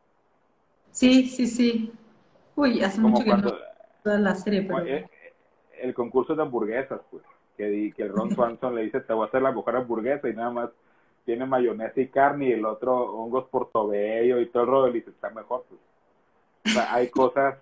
[0.91, 1.93] Sí, sí, sí.
[2.55, 3.53] Uy, hace mucho que no
[4.03, 4.85] toda la serie, pero...
[4.85, 5.09] Eh,
[5.79, 7.23] el concurso de hamburguesas, pues
[7.57, 10.33] que, que el Ron Swanson le dice, te voy a hacer la mejor hamburguesa y
[10.33, 10.69] nada más
[11.25, 15.11] tiene mayonesa y carne y el otro hongos portobello y todo el rollo y dice,
[15.11, 15.65] está mejor.
[15.69, 15.81] Pues.
[16.65, 17.57] O sea, hay cosas,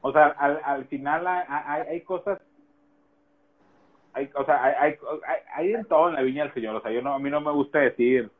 [0.00, 2.40] o sea, al, al final hay, hay, cosas,
[4.12, 4.96] hay, o sea, hay, hay,
[5.54, 6.76] hay, en todo en la viña del Señor.
[6.76, 8.30] O sea, yo no, a mí no me gusta decir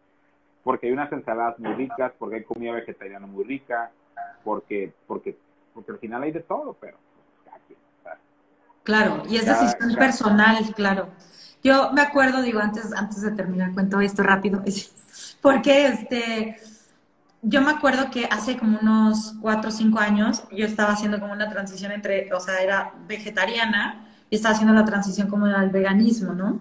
[0.64, 3.90] porque hay unas ensaladas muy ricas, porque hay comida vegetariana muy rica,
[4.44, 5.36] porque, porque,
[5.74, 6.96] porque al final hay de todo, pero
[8.82, 11.08] Claro, y es decisión personal, claro.
[11.62, 14.62] Yo me acuerdo, digo, antes, antes de terminar, cuento esto rápido,
[15.40, 16.60] porque este,
[17.42, 21.32] yo me acuerdo que hace como unos cuatro o cinco años yo estaba haciendo como
[21.32, 26.32] una transición entre, o sea, era vegetariana y estaba haciendo la transición como al veganismo,
[26.32, 26.60] ¿no?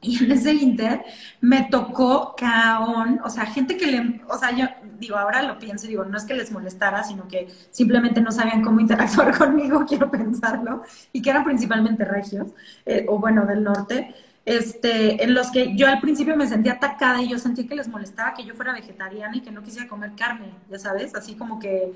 [0.00, 1.04] Y en ese inter
[1.40, 4.66] me tocó caón, o sea, gente que le, o sea, yo
[4.98, 8.62] digo, ahora lo pienso, digo, no es que les molestara, sino que simplemente no sabían
[8.62, 10.82] cómo interactuar conmigo, quiero pensarlo,
[11.12, 12.48] y que eran principalmente regios,
[12.84, 17.20] eh, o bueno, del norte, este, en los que yo al principio me sentía atacada
[17.20, 20.12] y yo sentía que les molestaba que yo fuera vegetariana y que no quisiera comer
[20.16, 21.92] carne, ya sabes, así como que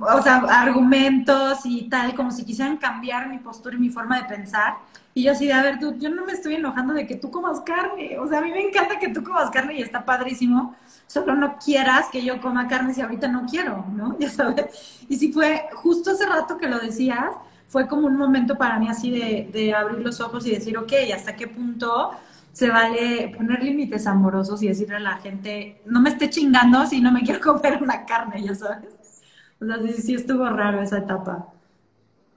[0.00, 4.24] o sea, argumentos y tal, como si quisieran cambiar mi postura y mi forma de
[4.24, 4.74] pensar.
[5.14, 7.30] Y yo así de, a ver, tú, yo no me estoy enojando de que tú
[7.30, 8.18] comas carne.
[8.18, 10.76] O sea, a mí me encanta que tú comas carne y está padrísimo.
[11.06, 14.16] Solo no quieras que yo coma carne si ahorita no quiero, ¿no?
[14.20, 15.04] Ya sabes.
[15.08, 17.34] Y si fue justo hace rato que lo decías,
[17.68, 20.92] fue como un momento para mí así de, de abrir los ojos y decir, ok,
[21.14, 22.12] ¿hasta qué punto
[22.52, 27.00] se vale poner límites amorosos y decirle a la gente, no me esté chingando si
[27.00, 29.22] no me quiero comer una carne, ya sabes?
[29.60, 31.48] O sea, sí, sí estuvo raro esa etapa.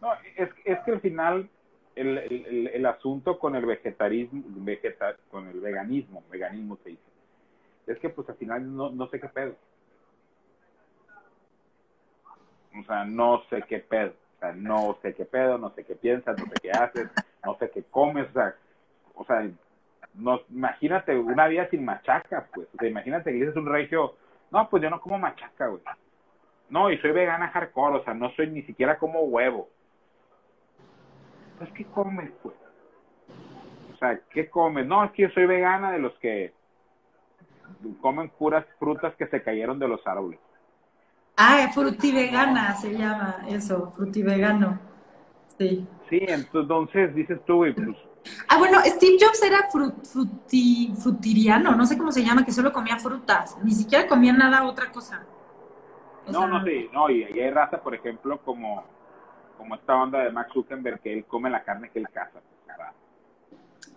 [0.02, 1.50] No, es, es que al final,
[1.96, 7.02] el, el, el, asunto con el vegetarismo, vegeta, con el veganismo, veganismo se dice,
[7.88, 9.56] es que pues al final no, no sé qué pedo.
[12.80, 14.14] O sea, no sé qué pedo.
[14.38, 17.10] O sea, no sé qué pedo, no sé qué piensas, no sé qué haces,
[17.46, 18.28] no sé qué comes.
[18.30, 18.56] O sea,
[19.16, 19.50] o sea
[20.16, 22.68] no, imagínate una vida sin machaca, pues.
[22.74, 24.16] O sea, imagínate que dices un regio,
[24.52, 25.82] no, pues yo no como machaca, güey.
[26.70, 29.70] No, y soy vegana hardcore, o sea, no soy ni siquiera como huevo.
[31.72, 32.56] ¿Qué comes, pues?
[33.94, 34.86] O sea, ¿qué comes?
[34.86, 36.54] No, es que yo soy vegana de los que
[38.02, 40.40] comen puras frutas que se cayeron de los árboles.
[41.38, 44.80] Ah, frutivegana se llama eso, frutivegano.
[45.58, 45.88] Sí.
[46.10, 47.98] Sí, entonces dices tú, güey, pues
[48.48, 49.68] Ah, bueno, Steve Jobs era
[51.02, 54.92] frutiriano, no sé cómo se llama, que solo comía frutas, ni siquiera comía nada otra
[54.92, 55.26] cosa.
[56.28, 58.84] no, no, sí, no, y, hay raza, por ejemplo, como,
[59.58, 62.40] como esta onda de Max Zuckerberg, que él come la carne que él caza.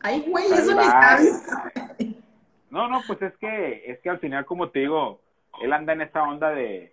[0.02, 2.16] Ay, güey, eso me.
[2.70, 5.20] No, no, pues es que, es que al final, como te digo,
[5.60, 6.92] él anda en esa onda de,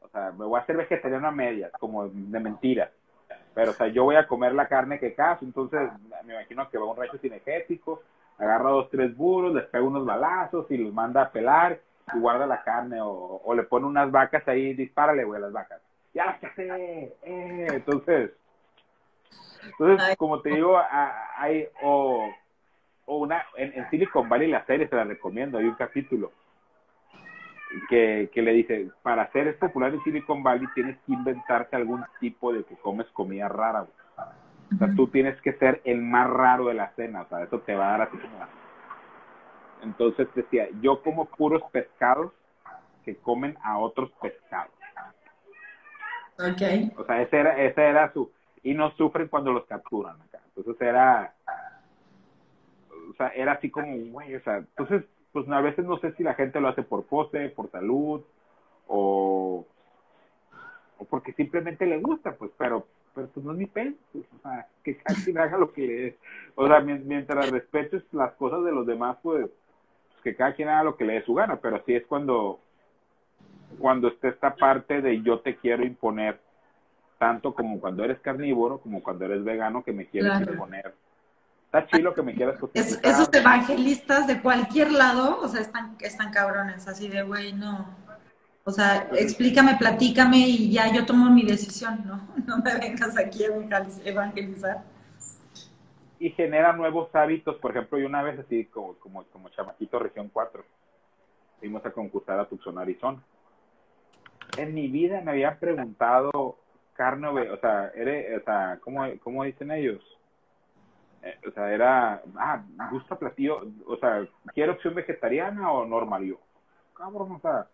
[0.00, 2.90] o sea, me voy a hacer vegetariano a medias, como de mentira.
[3.54, 5.90] Pero, o sea, yo voy a comer la carne que caso, entonces
[6.24, 8.02] me imagino que va a un rayo cinegético,
[8.38, 11.80] agarra dos, tres burros, les pega unos balazos y los manda a pelar
[12.14, 15.80] y guarda la carne o, le pone unas vacas ahí, dispárale, güey, a las vacas.
[16.18, 17.14] Ya eh.
[17.70, 18.32] Entonces,
[19.62, 20.76] entonces, como te digo,
[21.36, 22.28] hay, o,
[23.06, 26.32] o una, en, en Silicon Valley la serie se la recomiendo, hay un capítulo
[27.88, 32.52] que, que le dice, para ser popular en Silicon Valley tienes que inventarte algún tipo
[32.52, 33.82] de que comes comida rara.
[33.82, 37.60] O sea, tú tienes que ser el más raro de la cena, o sea, eso
[37.60, 38.38] te va a dar así como...
[39.84, 42.32] Entonces decía, yo como puros pescados
[43.04, 44.77] que comen a otros pescados.
[46.38, 46.98] Ok.
[46.98, 48.30] O sea, ese era, ese era su...
[48.62, 50.40] Y no sufren cuando los capturan acá.
[50.54, 51.34] Entonces era...
[53.10, 56.22] O sea, era así como, güey, o sea, entonces pues a veces no sé si
[56.22, 58.22] la gente lo hace por pose, por salud,
[58.86, 59.66] o,
[60.98, 64.42] o porque simplemente le gusta, pues, pero, pero pues no es mi peso, pues, o
[64.42, 66.18] sea, que quien haga lo que le
[66.54, 69.48] O sea, mientras respetes las cosas de los demás, pues,
[70.08, 72.60] pues, que cada quien haga lo que le dé su gana, pero así es cuando,
[73.78, 76.40] cuando está esta parte de yo te quiero imponer,
[77.18, 80.94] tanto como cuando eres carnívoro, como cuando eres vegano, que me quieres imponer
[81.68, 86.32] está chilo que me quieras es, Esos evangelistas de cualquier lado, o sea, están, están
[86.32, 87.86] cabrones, así de, güey, no.
[88.64, 92.20] O sea, explícame, platícame y ya yo tomo mi decisión, ¿no?
[92.46, 93.48] No me vengas aquí a
[94.04, 94.82] evangelizar.
[96.18, 100.30] Y genera nuevos hábitos, por ejemplo, yo una vez así como, como, como chamaquito región
[100.32, 100.64] 4,
[101.60, 103.22] fuimos a concursar a Tucson, Arizona.
[104.58, 106.58] En mi vida me habían preguntado
[106.94, 110.02] carne, o sea, eres, o sea, ¿cómo, ¿cómo dicen ellos?
[111.22, 116.24] Eh, o sea, era, ah, gusta platillo, o sea, ¿quiere opción vegetariana o normal?
[116.24, 116.38] Yo,
[116.94, 117.66] cabrón, o sea,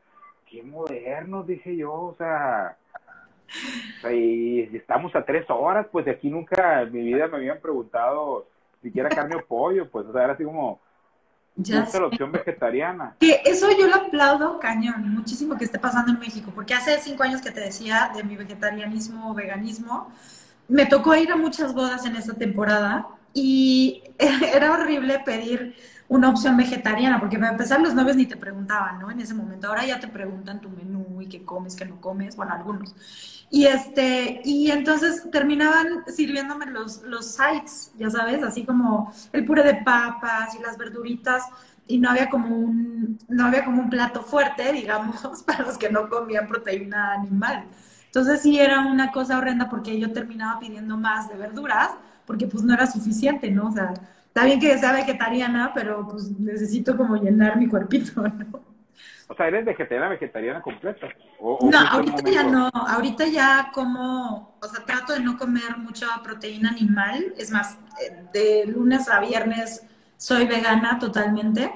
[0.47, 2.77] qué modernos, dije yo, o sea,
[4.11, 8.47] y estamos a tres horas, pues de aquí nunca en mi vida me habían preguntado
[8.83, 10.81] si quiera carne o pollo, pues, o sea, era así como,
[11.57, 13.15] ya la opción vegetariana.
[13.21, 17.23] Que eso yo lo aplaudo cañón, muchísimo que esté pasando en México, porque hace cinco
[17.23, 20.11] años que te decía de mi vegetarianismo o veganismo,
[20.69, 25.77] me tocó ir a muchas bodas en esta temporada y era horrible pedir
[26.09, 29.11] una opción vegetariana, porque para empezar los novios ni te preguntaban, ¿no?
[29.11, 32.37] En ese momento, ahora ya te preguntan tu menú y qué comes, qué no comes,
[32.37, 32.95] bueno, algunos.
[33.51, 37.37] Y este, y entonces terminaban sirviéndome los, los
[37.97, 41.45] ya sabes, así como el puré de papas y las verduritas,
[41.87, 45.91] y no había como un, no había como un plato fuerte, digamos, para los que
[45.91, 47.67] no comían proteína animal.
[48.07, 51.91] Entonces sí era una cosa horrenda porque yo terminaba pidiendo más de verduras,
[52.27, 53.69] porque pues no era suficiente, ¿no?
[53.69, 53.93] O sea,
[54.27, 58.64] está bien que sea vegetariana, pero pues necesito como llenar mi cuerpito, ¿no?
[59.29, 61.09] O sea, ¿eres vegetariana, vegetariana completa?
[61.41, 62.69] no, ahorita ya no.
[62.69, 67.35] Ahorita ya como, o sea, trato de no comer mucha proteína animal.
[67.37, 69.87] Es más, eh, de lunes a viernes
[70.17, 71.73] soy vegana totalmente.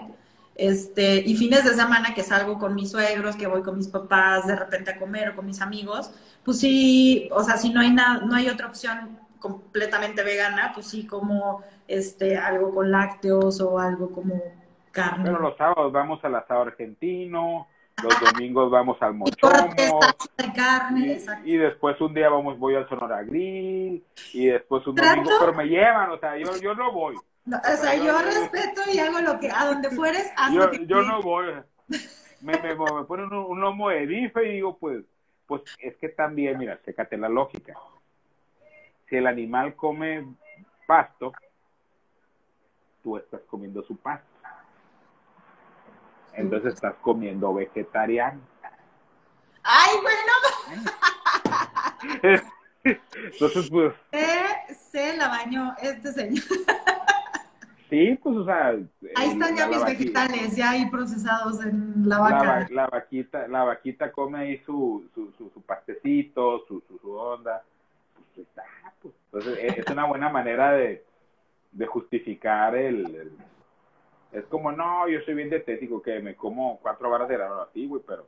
[0.54, 4.46] Este, y fines de semana que salgo con mis suegros, que voy con mis papás
[4.46, 6.10] de repente a comer o con mis amigos,
[6.44, 10.88] pues sí, o sea, si no hay nada, no hay otra opción completamente vegana, pues
[10.88, 14.42] sí como este algo con lácteos o algo como
[15.02, 15.24] carne.
[15.24, 17.66] Pero los sábados vamos al asado argentino,
[18.02, 20.00] los domingos vamos al mochomo.
[20.36, 25.30] De carne, y, después un día vamos, voy al Sonora Grill, y después un domingo,
[25.40, 27.16] pero me llevan, o sea, yo, yo no voy.
[27.16, 30.86] o sea, yo, respeto y hago lo que, a donde fueres, haz yo, lo que
[30.86, 31.46] Yo no voy.
[32.40, 35.04] Me, me, me ponen un, un, lomo de bife y digo, pues,
[35.46, 37.74] pues es que también, mira, sécate la lógica
[39.08, 40.26] si el animal come
[40.86, 41.32] pasto,
[43.02, 44.26] tú estás comiendo su pasto.
[46.38, 48.40] Entonces estás comiendo vegetariano.
[49.62, 50.32] ¡Ay, bueno!
[52.84, 53.94] Entonces, pues...
[54.12, 56.44] Se, se la bañó este señor.
[57.90, 58.68] Sí, pues, o sea...
[59.16, 62.68] Ahí están ya mis vegetales, ya ahí procesados en la vaca.
[62.70, 67.62] La, vaquita, la vaquita come ahí su, su, su, pastecito, su, su, onda.
[68.14, 68.62] Pues está,
[69.02, 69.14] pues.
[69.32, 71.04] Entonces, e, es una buena manera de,
[71.72, 73.32] de justificar el,
[74.32, 77.86] Es como, no, yo soy bien dietético, que me como cuatro varas de grano así,
[77.86, 78.26] güey, pero...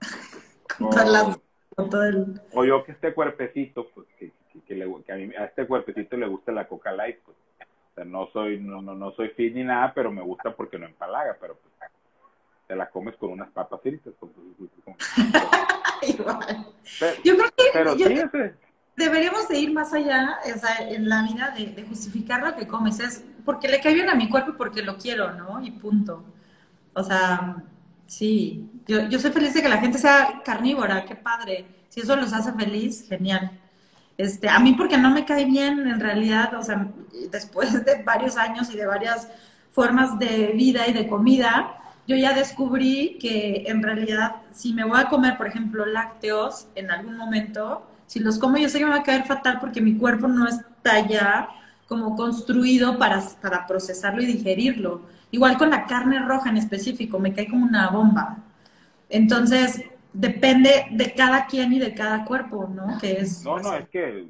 [2.52, 4.32] o, yo que este cuerpecito, pues, que,
[4.66, 7.36] que, le, que a, mí, a este cuerpecito le gusta la Coca Light, pues
[8.06, 11.36] no soy, no, no, no soy fit ni nada, pero me gusta porque no empalaga,
[11.40, 11.74] pero pues,
[12.66, 14.14] te la comes con unas papas fritas.
[16.02, 16.66] Igual.
[17.24, 18.54] yo creo que
[19.00, 20.38] deberíamos de ir más allá
[20.88, 23.00] en la vida de, justificar lo que comes.
[23.00, 25.60] Es porque le cae bien a mi cuerpo y porque lo quiero, ¿no?
[25.64, 26.24] Y punto.
[26.92, 27.56] O sea,
[28.06, 28.70] sí.
[28.86, 31.66] Yo, yo soy feliz de que la gente sea carnívora, qué padre.
[31.88, 33.50] Si eso los hace feliz, genial.
[34.16, 36.88] Este, a mí porque no me cae bien en realidad, o sea,
[37.30, 39.28] después de varios años y de varias
[39.70, 41.76] formas de vida y de comida,
[42.06, 46.90] yo ya descubrí que en realidad si me voy a comer, por ejemplo, lácteos en
[46.90, 49.96] algún momento, si los como yo sé que me va a caer fatal porque mi
[49.96, 51.48] cuerpo no está ya
[51.86, 55.02] como construido para, para procesarlo y digerirlo.
[55.30, 58.38] Igual con la carne roja en específico, me cae como una bomba.
[59.08, 62.98] Entonces, depende de cada quien y de cada cuerpo, ¿no?
[63.00, 64.26] Que es, no, no, es que,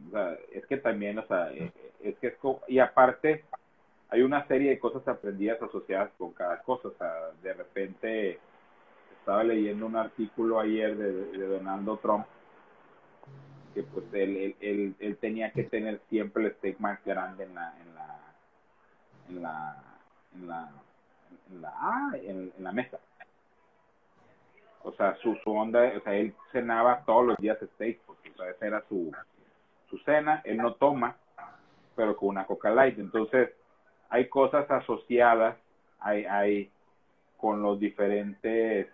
[0.53, 1.73] es que también, o sea, eh,
[2.05, 2.35] es que es
[2.69, 3.45] y aparte
[4.11, 8.39] hay una serie de cosas aprendidas asociadas con cada cosa, o sea, de repente
[9.19, 12.27] estaba leyendo un artículo ayer de, Donaldo Trump
[13.75, 17.75] que pues él, él, él, tenía que tener siempre el steak más grande en la
[17.81, 18.23] en la
[19.29, 19.83] en la
[20.35, 20.71] en la
[21.51, 22.99] en la, ah, en la mesa.
[24.83, 28.37] O sea, su, su onda, o sea, él cenaba todos los días steak, porque o
[28.37, 29.13] sea, esa era su,
[29.89, 31.17] su cena, él no toma,
[31.95, 32.99] pero con una Coca Light.
[32.99, 33.51] Entonces,
[34.09, 35.57] hay cosas asociadas
[36.01, 36.71] hay, hay
[37.37, 38.89] con los diferentes,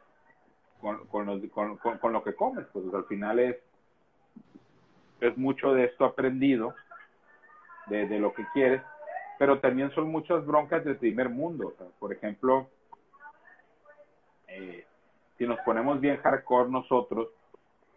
[0.81, 3.57] con, con, los, con, con, lo que comes, pues al final es,
[5.21, 6.75] es mucho de esto aprendido,
[7.87, 8.83] de, de lo que quieres,
[9.39, 11.75] pero también son muchas broncas del primer mundo.
[11.99, 12.69] Por ejemplo,
[14.49, 14.85] eh,
[15.39, 17.29] si nos ponemos bien hardcore nosotros,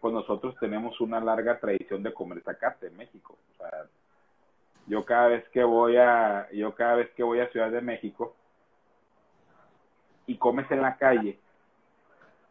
[0.00, 3.36] pues nosotros tenemos una larga tradición de comer zacate en México.
[3.52, 3.86] O sea,
[4.86, 8.34] yo cada vez que voy a, yo cada vez que voy a Ciudad de México
[10.26, 11.38] y comes en la calle,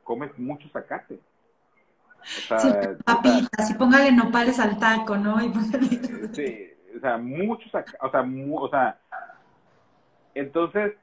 [0.03, 1.19] comes mucho zacate.
[2.21, 2.69] O sea, sí,
[3.03, 5.41] papitas, y póngale nopales al taco, ¿no?
[5.43, 5.53] Y
[6.33, 8.99] sí, o sea, mucho zacate, o sea, o sea,
[10.35, 10.93] entonces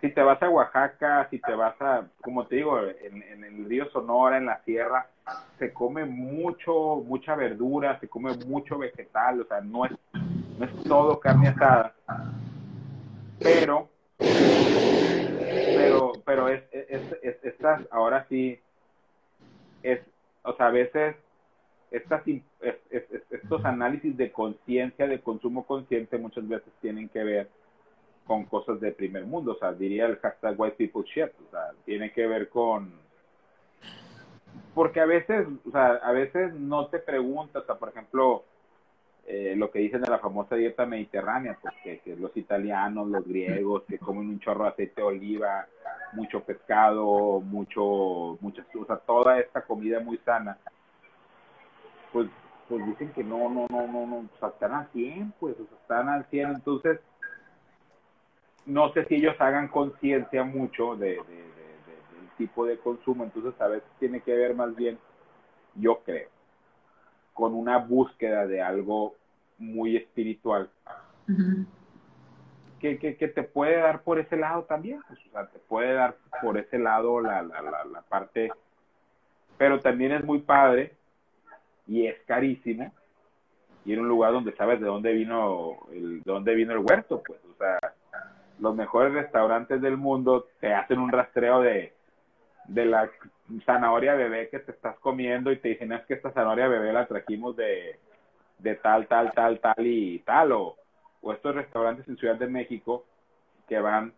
[0.00, 3.90] si te vas a Oaxaca, si te vas a, como te digo, en, el río
[3.90, 5.06] Sonora, en la sierra,
[5.58, 9.92] se come mucho, mucha verdura, se come mucho vegetal, o sea, no es,
[10.58, 11.94] no es todo carne asada,
[13.38, 13.88] pero,
[15.76, 18.58] pero, pero es, es, es, estas, ahora sí,
[19.82, 20.00] es,
[20.42, 21.16] o sea, a veces
[21.90, 22.22] estas,
[23.30, 27.48] estos análisis de conciencia, de consumo consciente, muchas veces tienen que ver
[28.26, 31.72] con cosas de primer mundo, o sea, diría el hashtag white people shit, o sea,
[31.84, 32.92] tiene que ver con
[34.74, 38.44] porque a veces, o sea, a veces no te preguntas, o sea, por ejemplo,
[39.32, 43.84] eh, lo que dicen de la famosa dieta mediterránea, pues que, los italianos, los griegos,
[43.84, 45.68] que comen un chorro de aceite de oliva,
[46.14, 50.58] mucho pescado, mucho, muchas, o sea, toda esta comida muy sana,
[52.12, 52.28] pues,
[52.68, 55.64] pues dicen que no, no, no, no, no, o sea, están al 100, pues, o
[55.64, 56.98] sea, están al 100, entonces,
[58.66, 63.88] no sé si ellos hagan conciencia mucho de, del tipo de consumo, entonces a veces
[64.00, 64.98] tiene que ver más bien,
[65.76, 66.28] yo creo,
[67.32, 69.19] con una búsqueda de algo
[69.60, 70.70] muy espiritual.
[72.80, 75.92] que, que, que, te puede dar por ese lado también, pues, o sea, te puede
[75.92, 78.50] dar por ese lado la, la, la, la parte,
[79.58, 80.96] pero también es muy padre
[81.86, 82.92] y es carísimo
[83.84, 87.22] y en un lugar donde sabes de dónde vino el, de dónde vino el huerto,
[87.24, 87.78] pues, o sea,
[88.58, 91.92] los mejores restaurantes del mundo te hacen un rastreo de,
[92.66, 93.10] de la
[93.64, 97.06] zanahoria bebé que te estás comiendo y te dicen es que esta zanahoria bebé la
[97.06, 97.98] trajimos de,
[98.62, 100.76] de tal, tal, tal, tal y tal, o,
[101.22, 103.04] o estos restaurantes en Ciudad de México
[103.68, 104.12] que van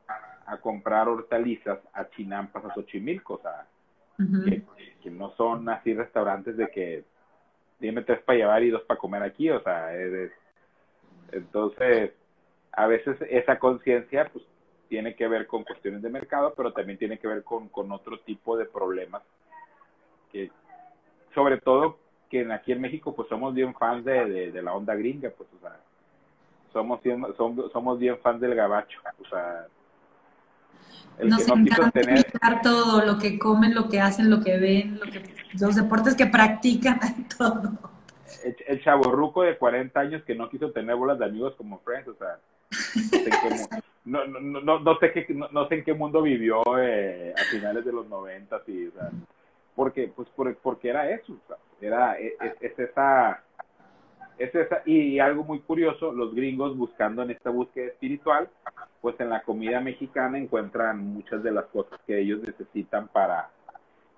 [0.47, 3.66] a comprar hortalizas a Chinampas, a Xochimilco, o sea,
[5.02, 7.05] que, no son así restaurantes de que
[7.81, 10.32] dime tres para llevar y dos para comer aquí, o sea, es,
[11.32, 12.12] Entonces,
[12.73, 14.44] a veces esa conciencia pues
[14.89, 18.20] tiene que ver con cuestiones de mercado, pero también tiene que ver con, con otro
[18.20, 19.23] tipo de problemas
[20.31, 20.51] que
[21.35, 21.98] sobre todo
[22.33, 25.61] que aquí en México pues somos bien fans de, de, la onda gringa, pues o
[25.61, 25.77] sea,
[26.73, 29.67] somos bien, somos, somos bien fans del gabacho, o sea,
[31.19, 32.25] el Nos que no encanta tener...
[32.63, 35.23] todo, lo que comen, lo que hacen, lo que ven, lo que,
[35.61, 36.99] los deportes que practican,
[37.39, 37.71] todo.
[38.43, 42.09] El, el chaborruco de 40 años que no quiso tener bolas de amigos como Friends,
[42.09, 42.39] o sea,
[44.07, 47.85] no, no, no, no, sé qué, no, sé en qué mundo vivió eh, a finales
[47.85, 49.11] de los 90 y, o sea,
[49.74, 50.28] porque, pues,
[50.62, 51.36] porque era eso,
[51.81, 53.43] era, es, e, es, esa,
[54.39, 58.49] es esa, y algo muy curioso, los gringos buscando en esta búsqueda espiritual,
[59.01, 63.51] pues en la comida mexicana encuentran muchas de las cosas que ellos necesitan para,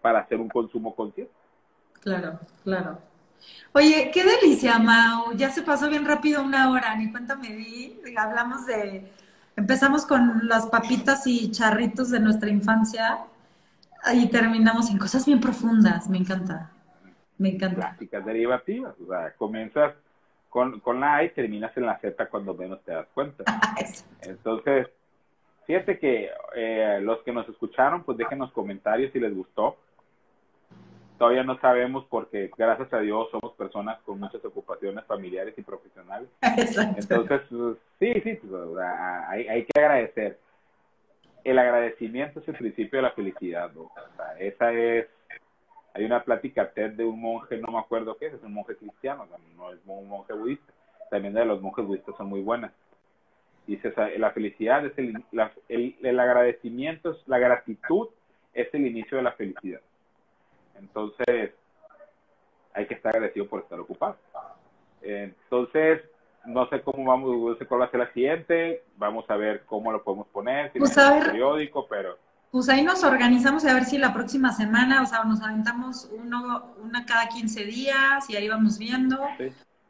[0.02, 1.32] para hacer un consumo consciente.
[2.00, 2.98] Claro, claro.
[3.72, 5.32] Oye, qué delicia, Mau.
[5.34, 8.00] Ya se pasó bien rápido una hora, ni cuenta me di.
[8.16, 9.10] Hablamos de,
[9.56, 13.26] empezamos con las papitas y charritos de nuestra infancia
[14.12, 16.08] y terminamos en cosas bien profundas.
[16.08, 16.70] Me encanta.
[17.38, 17.76] Me encanta.
[17.76, 18.94] Plásticas derivativas.
[19.00, 19.94] O sea, comienzas
[20.48, 23.44] con, con la A y terminas en la Z cuando menos te das cuenta.
[24.22, 24.88] Entonces,
[25.66, 29.76] fíjate que eh, los que nos escucharon, pues déjenos comentarios si les gustó
[31.18, 36.28] todavía no sabemos porque gracias a Dios somos personas con muchas ocupaciones familiares y profesionales.
[36.42, 38.62] Entonces, pues, sí, sí, pues,
[39.28, 40.38] hay, hay, que agradecer.
[41.44, 43.90] El agradecimiento es el principio de la felicidad, ¿no?
[44.38, 45.06] esa es,
[45.92, 48.76] hay una plática TED de un monje, no me acuerdo qué es, es un monje
[48.76, 50.72] cristiano, no es un monje budista.
[51.10, 52.72] También de los monjes budistas son muy buenas.
[53.66, 55.22] Dice, la felicidad es el,
[55.68, 58.08] el, el agradecimiento, la gratitud
[58.52, 59.80] es el inicio de la felicidad.
[60.78, 61.52] Entonces,
[62.72, 64.16] hay que estar agradecido por estar ocupado.
[65.02, 66.02] Entonces,
[66.46, 69.64] no sé cómo vamos, no sé cuál va a ser la siguiente, vamos a ver
[69.66, 72.18] cómo lo podemos poner, si pues a periódico, pero...
[72.50, 76.74] Pues ahí nos organizamos a ver si la próxima semana, o sea, nos aventamos uno,
[76.82, 79.18] una cada 15 días y ahí vamos viendo.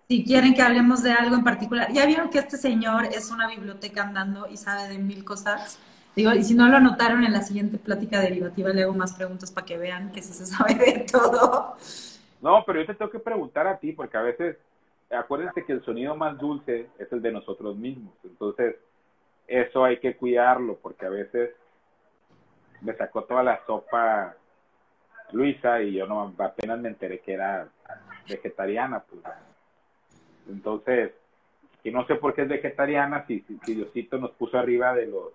[0.08, 1.92] Si quieren que hablemos de algo en particular.
[1.92, 5.78] Ya vieron que este señor es una biblioteca andando y sabe de mil cosas.
[6.16, 9.50] Digo, y si no lo anotaron en la siguiente plática derivativa, le hago más preguntas
[9.50, 11.76] para que vean que sí se sabe de todo.
[12.40, 14.56] No, pero yo te tengo que preguntar a ti, porque a veces,
[15.14, 18.14] acuérdense que el sonido más dulce es el de nosotros mismos.
[18.24, 18.76] Entonces,
[19.46, 21.50] eso hay que cuidarlo, porque a veces
[22.80, 24.36] me sacó toda la sopa
[25.32, 27.68] Luisa y yo no apenas me enteré que era
[28.28, 29.22] vegetariana, pues.
[30.48, 31.12] Entonces,
[31.82, 35.32] y no sé por qué es vegetariana, si, si Diosito nos puso arriba de los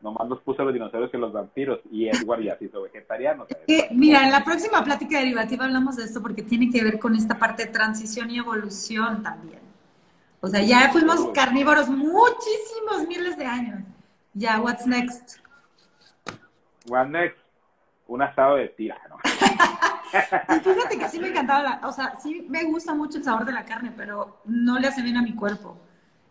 [0.00, 3.46] nomás nos puso los dinosaurios y los vampiros y Edward ya se hizo vegetariano.
[3.90, 7.38] mira, en la próxima plática derivativa hablamos de esto porque tiene que ver con esta
[7.38, 9.60] parte de transición y evolución también.
[10.40, 13.80] O sea, ya fuimos carnívoros muchísimos miles de años.
[14.32, 15.38] Ya, what's next?
[16.88, 17.36] What's next?
[18.06, 19.16] Un asado de tira, ¿no?
[20.56, 23.44] y fíjate que sí me encantaba, la, o sea, sí me gusta mucho el sabor
[23.44, 25.76] de la carne, pero no le hace bien a mi cuerpo.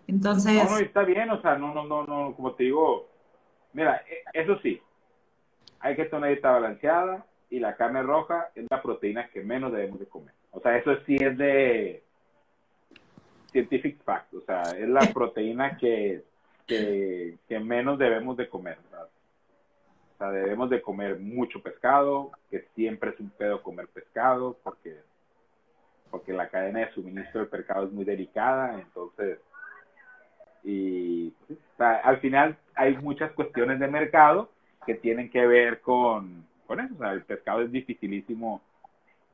[0.07, 0.63] Entonces...
[0.63, 3.07] No, no, está bien, o sea, no, no, no, no, como te digo,
[3.73, 4.81] Mira, e, eso sí,
[5.79, 9.71] hay que tener una dieta balanceada y la carne roja es la proteína que menos
[9.71, 10.33] debemos de comer.
[10.51, 12.03] O sea, eso sí es de
[13.51, 16.23] scientific fact, o sea, es la proteína que,
[16.67, 18.77] que, menos debemos de comer.
[18.93, 24.97] O sea, debemos de comer mucho pescado, que siempre es un pedo comer pescado, porque,
[26.11, 29.39] porque la cadena de suministro del pescado es muy delicada, entonces
[30.63, 31.33] y
[31.77, 34.49] al final hay muchas cuestiones de mercado
[34.85, 36.93] que tienen que ver con, con eso.
[36.95, 38.61] O sea, el pescado es dificilísimo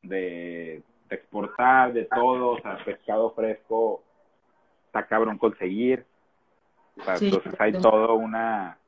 [0.02, 2.50] de, exportar, de todo.
[2.50, 4.02] O sea, pescado fresco
[4.86, 6.04] está cabrón conseguir.
[6.96, 8.78] entonces hay todo una,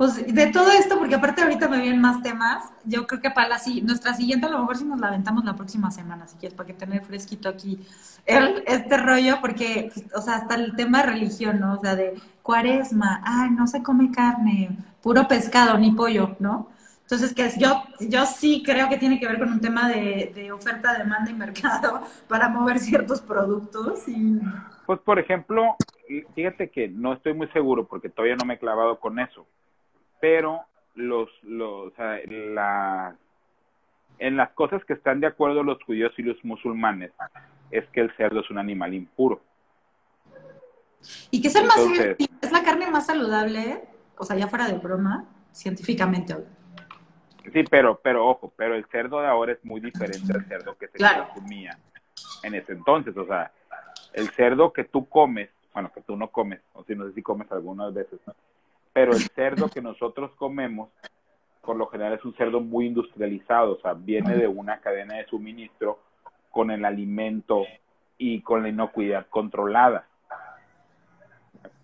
[0.00, 3.48] pues de todo esto, porque aparte ahorita me vienen más temas, yo creo que para
[3.48, 6.56] la, nuestra siguiente a lo mejor si nos la aventamos la próxima semana, si quieres,
[6.56, 7.78] para que tener fresquito aquí
[8.24, 11.74] el, este rollo, porque, pues, o sea, hasta el tema de religión, ¿no?
[11.74, 14.70] O sea, de cuaresma, ah, no se come carne,
[15.02, 16.70] puro pescado, ni pollo, ¿no?
[17.02, 20.50] Entonces, que yo, yo sí creo que tiene que ver con un tema de, de
[20.50, 24.04] oferta, demanda y mercado para mover ciertos productos.
[24.86, 25.76] Pues, por ejemplo,
[26.34, 29.46] fíjate que no estoy muy seguro porque todavía no me he clavado con eso
[30.20, 30.64] pero
[30.94, 33.16] los, los, la,
[34.18, 37.12] en las cosas que están de acuerdo los judíos y los musulmanes
[37.70, 39.40] es que el cerdo es un animal impuro.
[41.30, 43.82] ¿Y qué es el más es la carne más saludable?
[44.18, 46.36] O sea, ya fuera de broma, científicamente.
[47.52, 50.88] Sí, pero, pero ojo, pero el cerdo de ahora es muy diferente al cerdo que
[50.88, 51.78] se consumía
[52.42, 53.16] en ese entonces.
[53.16, 53.50] O sea,
[54.12, 57.22] el cerdo que tú comes bueno, que tú no comes, o si no sé si
[57.22, 58.18] comes algunas veces,
[59.00, 60.90] pero el cerdo que nosotros comemos,
[61.62, 65.24] por lo general es un cerdo muy industrializado, o sea, viene de una cadena de
[65.24, 66.00] suministro
[66.50, 67.64] con el alimento
[68.18, 70.06] y con la inocuidad controlada.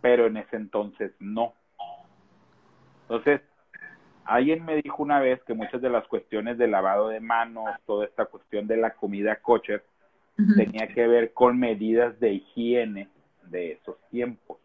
[0.03, 1.55] Pero en ese entonces no.
[3.05, 3.41] Entonces,
[4.27, 8.05] alguien me dijo una vez que muchas de las cuestiones de lavado de manos, toda
[8.05, 9.83] esta cuestión de la comida kosher,
[10.55, 13.09] tenía que ver con medidas de higiene
[13.45, 14.59] de esos tiempos.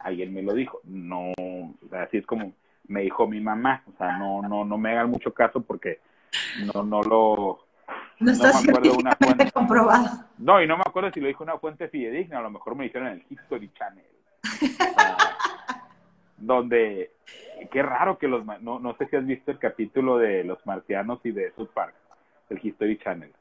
[0.00, 0.80] Alguien me lo dijo.
[0.84, 1.32] No,
[1.92, 2.52] así es como
[2.88, 3.82] me dijo mi mamá.
[3.92, 6.00] O sea, no, no, no me hagan mucho caso porque
[6.74, 7.60] no, no lo,
[8.20, 10.24] no, está me acuerdo una fuente comprobado.
[10.38, 12.84] No, y no me acuerdo si lo dijo una fuente fidedigna, a lo mejor me
[12.84, 14.04] dijeron en el History Channel.
[16.36, 17.12] donde,
[17.70, 21.20] qué raro que los, no, no sé si has visto el capítulo de los marcianos
[21.24, 21.94] y de South Park,
[22.50, 23.32] el History Channel.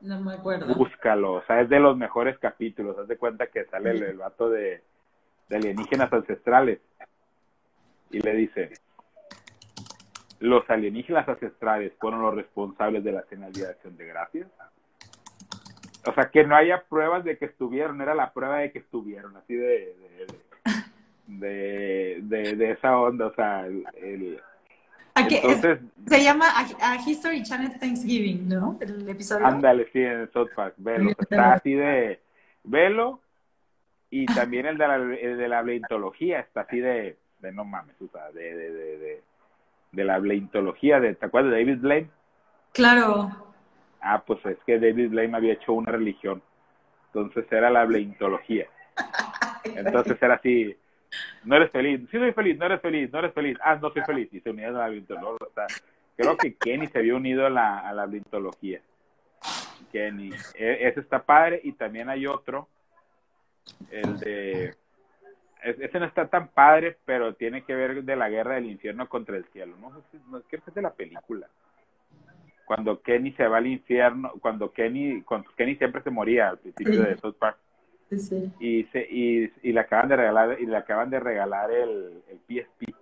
[0.00, 0.74] No me acuerdo.
[0.74, 2.98] Búscalo, o sea, es de los mejores capítulos.
[2.98, 4.82] Haz de cuenta que sale el, el vato de,
[5.54, 6.80] de alienígenas ancestrales
[8.10, 8.72] y le dice,
[10.40, 14.48] los alienígenas ancestrales fueron los responsables de la cena de acción de gracias.
[16.06, 19.36] O sea, que no haya pruebas de que estuvieron, era la prueba de que estuvieron,
[19.36, 19.96] así de,
[21.26, 24.40] de, de, esa onda, o sea, el,
[25.16, 26.46] entonces, se llama
[26.80, 28.76] a, History Channel Thanksgiving, ¿no?
[28.80, 29.46] El episodio.
[29.46, 32.20] Ándale, sí, en el South Park, velo, está así de,
[32.64, 33.20] velo,
[34.22, 35.62] y también el de la, el de la
[36.38, 39.22] está así de, de no mames, o sea, de, de, de
[39.94, 42.10] de la bleintología, de, ¿te acuerdas de David Blaine?
[42.72, 43.30] Claro.
[44.00, 46.42] Ah, pues es que David Blaine había hecho una religión.
[47.06, 48.66] Entonces era la bleintología.
[49.64, 50.76] Entonces era así,
[51.44, 54.02] no eres feliz, sí soy feliz, no eres feliz, no eres feliz, ah, no soy
[54.02, 55.66] feliz, y se unía a la bleintología.
[56.16, 58.80] creo que Kenny se había unido a la, a la bleintología.
[59.92, 62.68] Kenny, e, ese está padre, y también hay otro,
[63.90, 64.74] el de
[65.64, 69.36] ese no está tan padre, pero tiene que ver de la guerra del infierno contra
[69.36, 69.76] el cielo.
[69.80, 71.48] No, no creo que es de la película.
[72.66, 77.02] Cuando Kenny se va al infierno, cuando Kenny, cuando Kenny siempre se moría al principio
[77.02, 77.58] de South Park.
[78.60, 82.38] Y, se, y, y, le acaban de regalar y le acaban de regalar el, el
[82.46, 82.94] PSP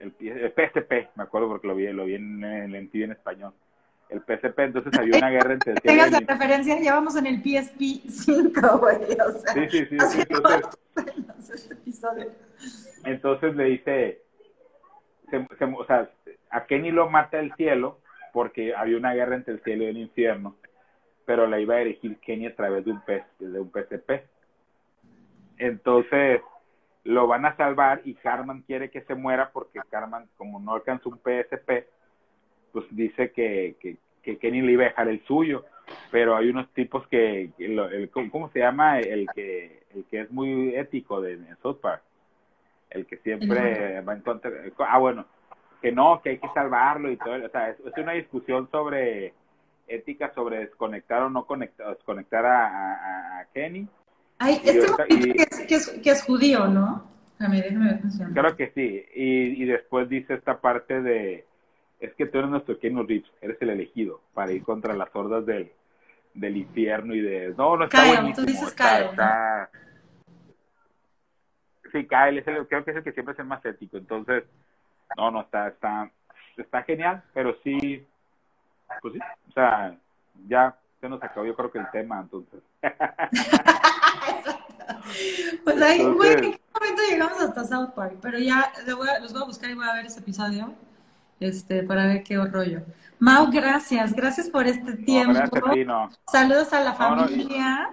[0.00, 3.52] el, el PSP me acuerdo porque lo vi lo vi en, en, en, en español
[4.10, 7.42] el PSP, entonces había una guerra entre el Tengas de referencia, ya vamos en el
[7.42, 9.52] PSP 5, güey, o sea.
[9.54, 9.98] Sí, sí, sí.
[10.00, 10.78] sí entonces,
[11.54, 12.30] este episodio.
[13.04, 14.22] entonces le dice,
[15.30, 16.10] se, o sea,
[16.50, 18.00] a Kenny lo mata el cielo
[18.32, 20.56] porque había una guerra entre el cielo y el infierno,
[21.24, 23.02] pero la iba a dirigir Kenny a través de un,
[23.38, 24.24] de un PSP.
[25.58, 26.40] Entonces,
[27.04, 31.08] lo van a salvar y Carmen quiere que se muera porque Carmen, como no alcanzó
[31.08, 31.86] un PSP,
[32.72, 35.64] pues dice que, que, que Kenny le iba a dejar el suyo,
[36.10, 39.00] pero hay unos tipos que, el, ¿cómo se llama?
[39.00, 42.02] El que, el que es muy ético de, South Park,
[42.90, 45.26] el que siempre va en contra, ah bueno,
[45.80, 49.32] que no, que hay que salvarlo y todo, o sea, es, una discusión sobre
[49.88, 53.88] ética, sobre desconectar o no conectar, desconectar a, a, Kenny.
[54.38, 57.10] Ay, este que, es, que, es, que es judío, ¿no?
[57.38, 58.00] déjame
[58.32, 61.46] Claro que sí, y, y después dice esta parte de
[62.00, 65.44] es que tú eres nuestro Keanu Reeves, eres el elegido para ir contra las hordas
[65.44, 65.70] del,
[66.34, 67.54] del infierno y de...
[67.56, 69.10] No, no está Kyle, tú dices Kyle,
[71.92, 74.44] Sí, Kyle, es el, creo que es el que siempre es el más ético, entonces,
[75.16, 76.08] no, no, está, está,
[76.56, 78.06] está genial, pero sí,
[79.02, 79.96] pues sí, o sea,
[80.46, 82.60] ya se nos acabó yo creo que el tema, entonces.
[85.64, 88.18] pues ahí, güey, ¿en qué momento llegamos hasta South Park?
[88.22, 90.72] Pero ya los voy, a, los voy a buscar y voy a ver ese episodio
[91.40, 92.82] este, para ver qué rollo.
[93.18, 95.40] Mau, gracias, gracias por este tiempo.
[96.30, 97.90] Saludos a la familia.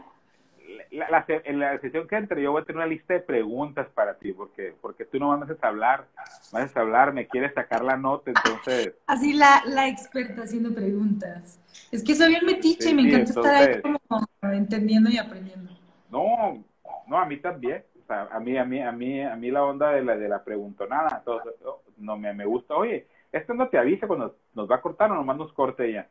[0.91, 4.15] La, en la sesión que entre yo voy a tener una lista de preguntas para
[4.15, 6.05] ti, porque porque tú no vas a hablar,
[6.53, 8.93] vas a hablar, me quieres sacar la nota, entonces...
[9.05, 11.59] Así la, la experta haciendo preguntas.
[11.91, 13.99] Es que soy bien metiche y me encanta estar ahí como
[14.41, 15.71] entendiendo y aprendiendo.
[16.09, 16.63] No,
[17.05, 17.83] no, a mí también.
[18.01, 20.29] O sea, a mí, a mí, a mí, a mí la onda de la, de
[20.29, 21.53] la preguntonada, entonces,
[21.97, 22.75] no me, me gusta.
[22.75, 26.07] Oye, esto no te avisa cuando nos va a cortar o nomás nos corte ya.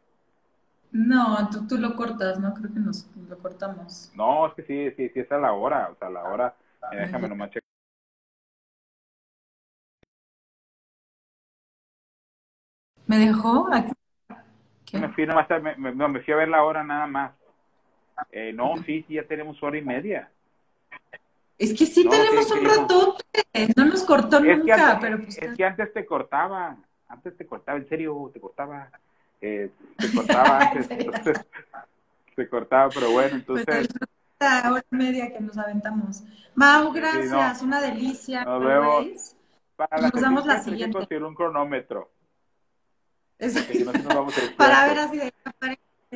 [0.92, 2.54] No, tú, tú lo cortas, ¿no?
[2.54, 4.12] Creo que nos lo cortamos.
[4.14, 6.54] No, es que sí, sí, sí, es a la hora, o sea, a la hora,
[6.92, 7.62] eh, déjame nomás checar.
[13.06, 13.68] ¿Me dejó?
[13.72, 13.92] Aquí?
[14.92, 17.32] Me fui nomás, me, me, me, fui a ver la hora nada más.
[18.30, 20.30] Eh, no, sí, sí, ya tenemos hora y media.
[21.58, 23.16] Es que sí tenemos un rato,
[23.76, 25.38] no nos cortó nunca, pero pues...
[25.38, 26.76] Es que antes te cortaba
[27.08, 28.90] antes te cortaba, en serio, te cortaba,
[29.40, 31.46] eh, te cortaba entonces,
[32.34, 33.88] te cortaba, pero bueno, entonces,
[34.38, 36.22] esta hora y media que nos aventamos.
[36.54, 38.44] Mau, gracias, una delicia.
[38.44, 39.36] Nos vemos.
[39.76, 40.98] Para nos damos la siguiente.
[41.22, 42.10] un cronómetro.
[44.56, 45.32] Para ver así de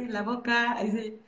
[0.09, 0.73] la boca.
[0.73, 1.21] Así.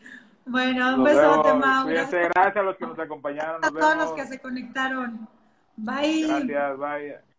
[0.46, 1.86] Bueno, un besote, Mau.
[1.86, 2.30] Gracias.
[2.34, 3.64] gracias a los que nos acompañaron.
[3.64, 5.28] a todos los que se conectaron.
[5.76, 6.26] Bye.
[6.26, 7.31] Gracias, bye.